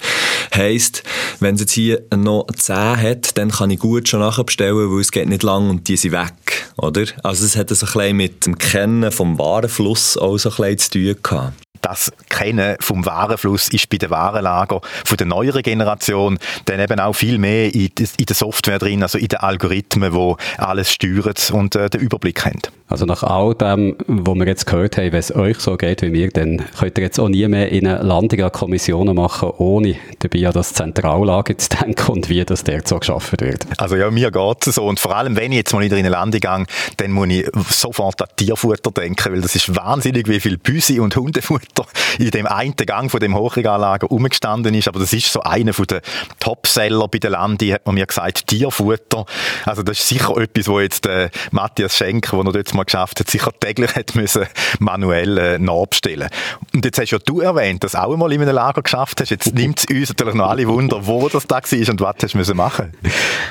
[0.53, 1.03] Heisst,
[1.39, 5.11] wenn es jetzt hier noch 10 hat, dann kann ich gut schon nachbestellen, weil es
[5.11, 7.05] geht nicht lang und die sind weg, oder?
[7.23, 10.77] Also es hat so ein bisschen mit dem Kennen vom Warenfluss auch so ein bisschen
[10.77, 11.53] zu tun gehabt
[11.85, 17.13] das Kennen vom Warenfluss ist bei den Warenlager von der neueren Generation dann eben auch
[17.13, 21.89] viel mehr in, der Software drin, also in den Algorithmen, wo alles steuern und äh,
[21.89, 22.61] den Überblick haben.
[22.87, 26.11] Also nach all dem, was wir jetzt gehört haben, wenn es euch so geht wie
[26.11, 29.95] mir, dann könnt ihr jetzt auch nie mehr in eine Landung an Kommissionen machen, ohne
[30.19, 33.65] dabei an das Zentrallager zu denken und wie das dort so geschaffen wird.
[33.77, 34.85] Also ja, mir geht es so.
[34.85, 36.65] Und vor allem, wenn ich jetzt mal wieder in eine Landung gehe,
[36.97, 41.15] dann muss ich sofort an Tierfutter denken, weil das ist wahnsinnig, wie viel Büsi und
[41.15, 41.87] Hundefutter
[42.19, 44.87] in dem einen Gang von dem Hochregallager umgestanden ist.
[44.87, 46.01] Aber das ist so einer den
[46.39, 49.25] Topseller bei der Landi, hat man mir gesagt, Tierfutter.
[49.65, 53.19] Also das ist sicher etwas, wo jetzt äh, Matthias Schenk, wo er dort mal geschafft
[53.19, 54.45] hat, sicher täglich hat müssen
[54.79, 56.29] manuell äh, nachbestellen.
[56.73, 59.29] Und jetzt hast ja du erwähnt, dass du auch einmal in einem Lager geschafft hast.
[59.29, 62.49] Jetzt nimmt es uns natürlich noch alle Wunder, wo das da war und was hast
[62.49, 62.91] du machen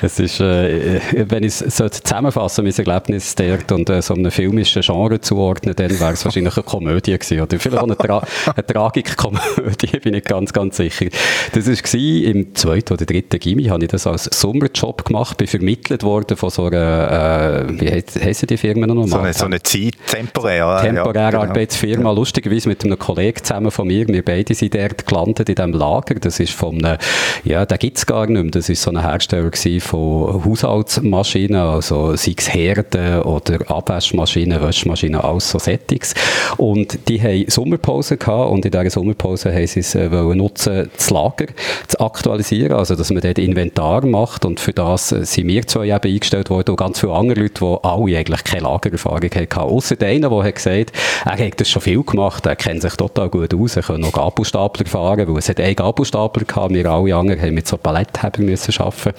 [0.01, 4.81] Es ist, äh, wenn ich es zusammenfassen mein Erlebnis dort und äh, so einem filmischen
[4.81, 7.41] Genre zuordnen, dann wäre es wahrscheinlich eine Komödie gewesen.
[7.41, 8.23] Oder vielleicht auch eine, Tra
[8.53, 11.07] eine Tragikkomödie, bin ich ganz, ganz sicher.
[11.53, 16.03] Das war im zweiten oder dritten Gimmi, habe ich das als Sommerjob gemacht, bin vermittelt
[16.03, 19.14] worden von so einer, äh, wie heissen die Firmen noch?
[19.15, 20.79] So eine, so eine Zeit, temporär.
[20.81, 22.13] Temporärarbeitsfirma, ja, genau.
[22.13, 24.05] lustigerweise mit einem Kollegen zusammen von mir.
[24.09, 26.15] Wir beide sind dort gelandet in diesem Lager.
[26.15, 26.97] Das ist von einem,
[27.45, 28.51] ja, den gibt es gar nicht mehr.
[28.51, 35.49] Das ist so ein Hersteller von Haushaltsmaschinen, also sei es Herden oder Abwaschmaschinen, Waschmaschinen, alles
[35.49, 36.13] so Settings.
[36.57, 41.09] Und die haben Sommerpause gehabt und in dieser Sommerpause haben sie es äh, nutzen, das
[41.09, 41.45] Lager
[41.87, 46.13] zu aktualisieren, also dass man dort Inventar macht und für das sind wir zwei eben
[46.13, 48.63] eingestellt worden und ganz viele andere Leute, die alle eigentlich keine
[49.05, 49.59] Lagererfahrung hatten.
[49.59, 50.91] Außer einer, der hat gesagt,
[51.25, 54.13] er hat das schon viel gemacht, er kennt sich total gut aus, er kann noch
[54.13, 58.45] Gabelstapler fahren, weil es hat einen Gabelstapler gehabt, wir alle anderen haben mit so Paletthebern
[58.45, 59.13] müssen arbeiten.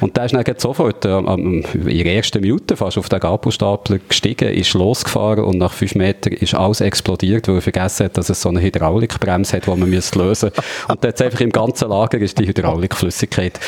[0.00, 4.52] Und der ist dann sofort ähm, in der ersten Minute fast auf den Gabelstapler gestiegen,
[4.52, 8.40] ist losgefahren und nach fünf Metern ist alles explodiert, weil er vergessen hat, dass es
[8.40, 10.52] so eine Hydraulikbremse hat, die man lösen musste.
[10.88, 13.58] Und dann einfach im ganzen Lager ist die Hydraulikflüssigkeit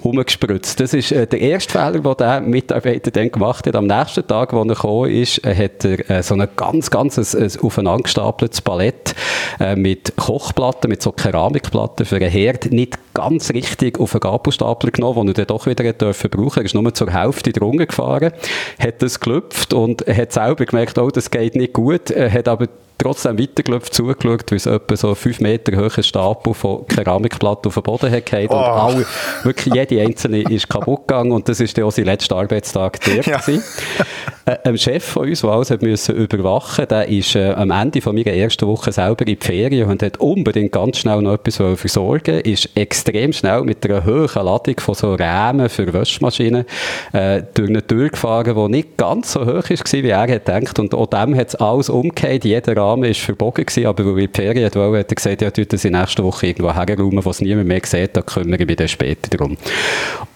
[0.00, 0.80] umgespritzt.
[0.80, 3.76] Das ist äh, der erste Fehler, den der Mitarbeiter dann gemacht hat.
[3.76, 7.18] Am nächsten Tag, als er gekommen ist, äh, hat er äh, so ein ganz, ganz
[7.18, 9.14] ein, ein aufeinandergestapeltes Palett
[9.58, 14.90] äh, mit Kochplatten, mit so Keramikplatten für einen Herd nicht ganz richtig auf einen Gabelstapler
[14.90, 16.60] genommen, den er dann doch wieder dürfen brauchen.
[16.60, 18.32] Er ist nur zur Hälfte drunter gefahren,
[18.78, 22.68] hat das gelüpft und hat selber gemerkt, oh, das geht nicht gut, hat aber
[23.00, 27.82] trotzdem weitergelaufen, zugeschaut, wie es etwa so fünf Meter hohen Stapel von Keramikplatten auf den
[27.82, 28.54] Boden hat oh.
[28.54, 29.06] und alle,
[29.42, 33.22] wirklich jede einzelne ist kaputt gegangen und das ist dann auch sein letzter Arbeitstag der
[33.22, 33.40] ja.
[34.64, 38.14] ein Chef von uns, der alles hat müssen überwachen der ist äh, am Ende von
[38.14, 42.40] meiner ersten Woche selber in die Ferien und hat unbedingt ganz schnell noch etwas versorgen
[42.40, 46.64] ist extrem schnell mit einer hohen Ladung von so Rämen für Waschmaschinen
[47.12, 50.78] äh, durch eine Tür gefahren, die nicht ganz so hoch ist, wie er hat gedacht
[50.78, 54.16] und auch dem hat es alles umgekehrt, jeder Rahmen Rahmen ist verbogen gewesen, aber weil
[54.16, 57.24] wir die Ferien wollte, hat er gesagt, ja, tut das in nächster Woche irgendwo herräumen,
[57.24, 59.56] wo es niemand mehr sieht, da kümmere ich mich dann später darum.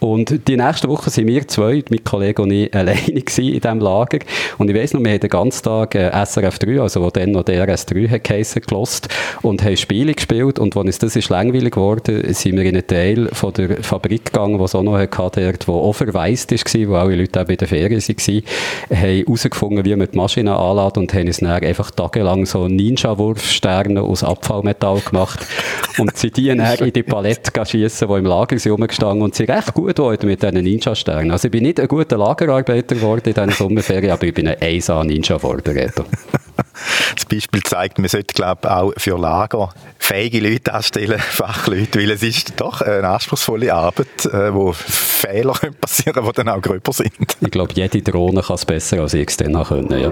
[0.01, 4.04] Und die nächste Woche sind wir zwei, mein Kollege und ich, alleine in diesem Lager.
[4.59, 7.33] Und ich weiss noch, wir haben den ganzen Tag äh, SRF 3, also wo dann
[7.33, 9.09] noch DRS 3 hat geheissen, gelost
[9.43, 10.59] und haben Spiele gespielt.
[10.59, 14.27] Und als uns das ist langweilig geworden, sind wir in einen Teil von der Fabrik
[14.27, 17.57] gegangen, wo es auch noch hatte, wo auch verwaist war, wo alle Leute auch bei
[17.57, 18.43] den Ferien waren,
[18.91, 24.03] haben herausgefunden, wie man die Maschine anlädt und haben es dann einfach tagelang so Ninja-Wurfsterne
[24.03, 25.47] aus Abfallmetall gemacht
[25.99, 29.75] und sie die dann in die Palette schiessen, die im Lager sind und sie recht
[29.75, 31.31] gut geworden mit diesen Ninja-Sternen.
[31.31, 33.53] Also ich bin nicht ein guter Lagerarbeiter geworden in diesen
[33.85, 36.05] Sommerferien, aber ich bin ein 1A-Ninja-Vorbereiter.
[37.15, 42.23] Das Beispiel zeigt, man sollte, glaube auch für Lager fähige Leute anstellen, Fachleute, weil es
[42.23, 47.13] ist doch eine anspruchsvolle Arbeit, äh, wo Fehler passieren können, die dann auch gröber sind.
[47.41, 50.11] Ich glaube, jede Drohne kann es besser als ich es dann können, ja.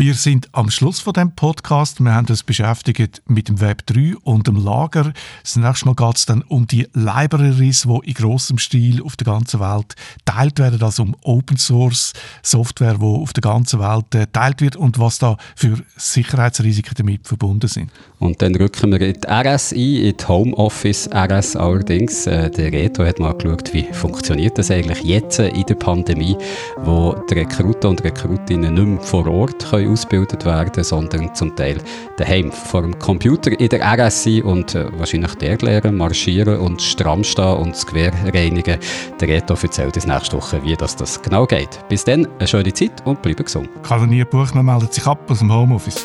[0.00, 2.02] Wir sind am Schluss von dem Podcast.
[2.02, 5.12] Wir haben uns beschäftigt mit dem Web 3 und dem Lager.
[5.42, 9.26] Das nächste Mal geht es dann um die Libraries, die in grossem Stil auf der
[9.26, 14.26] ganzen Welt teilt werden, also um Open Source Software, die auf der ganzen Welt äh,
[14.32, 17.90] teilt wird und was da für Sicherheitsrisiken damit verbunden sind.
[18.20, 22.26] Und dann rücken wir in die RS ein, in die Homeoffice RS allerdings.
[22.26, 26.38] Äh, der Reto hat mal geschaut, wie funktioniert das eigentlich jetzt in der Pandemie,
[26.78, 31.78] wo die Rekruten und Rekrutinnen nicht mehr vor Ort können ausgebildet werden, sondern zum Teil
[32.16, 36.80] daheim vor dem Computer in der RS sein und äh, wahrscheinlich der lernen, marschieren und
[36.80, 38.78] stramm stehen und das Gewehr reinigen.
[39.20, 41.80] Der Reto erzählt uns nächste Woche, wie das, das genau geht.
[41.88, 43.68] Bis dann, eine schöne Zeit und bleibe gesund.
[43.82, 46.04] Karolinia Buchmann meldet sich ab aus dem Homeoffice.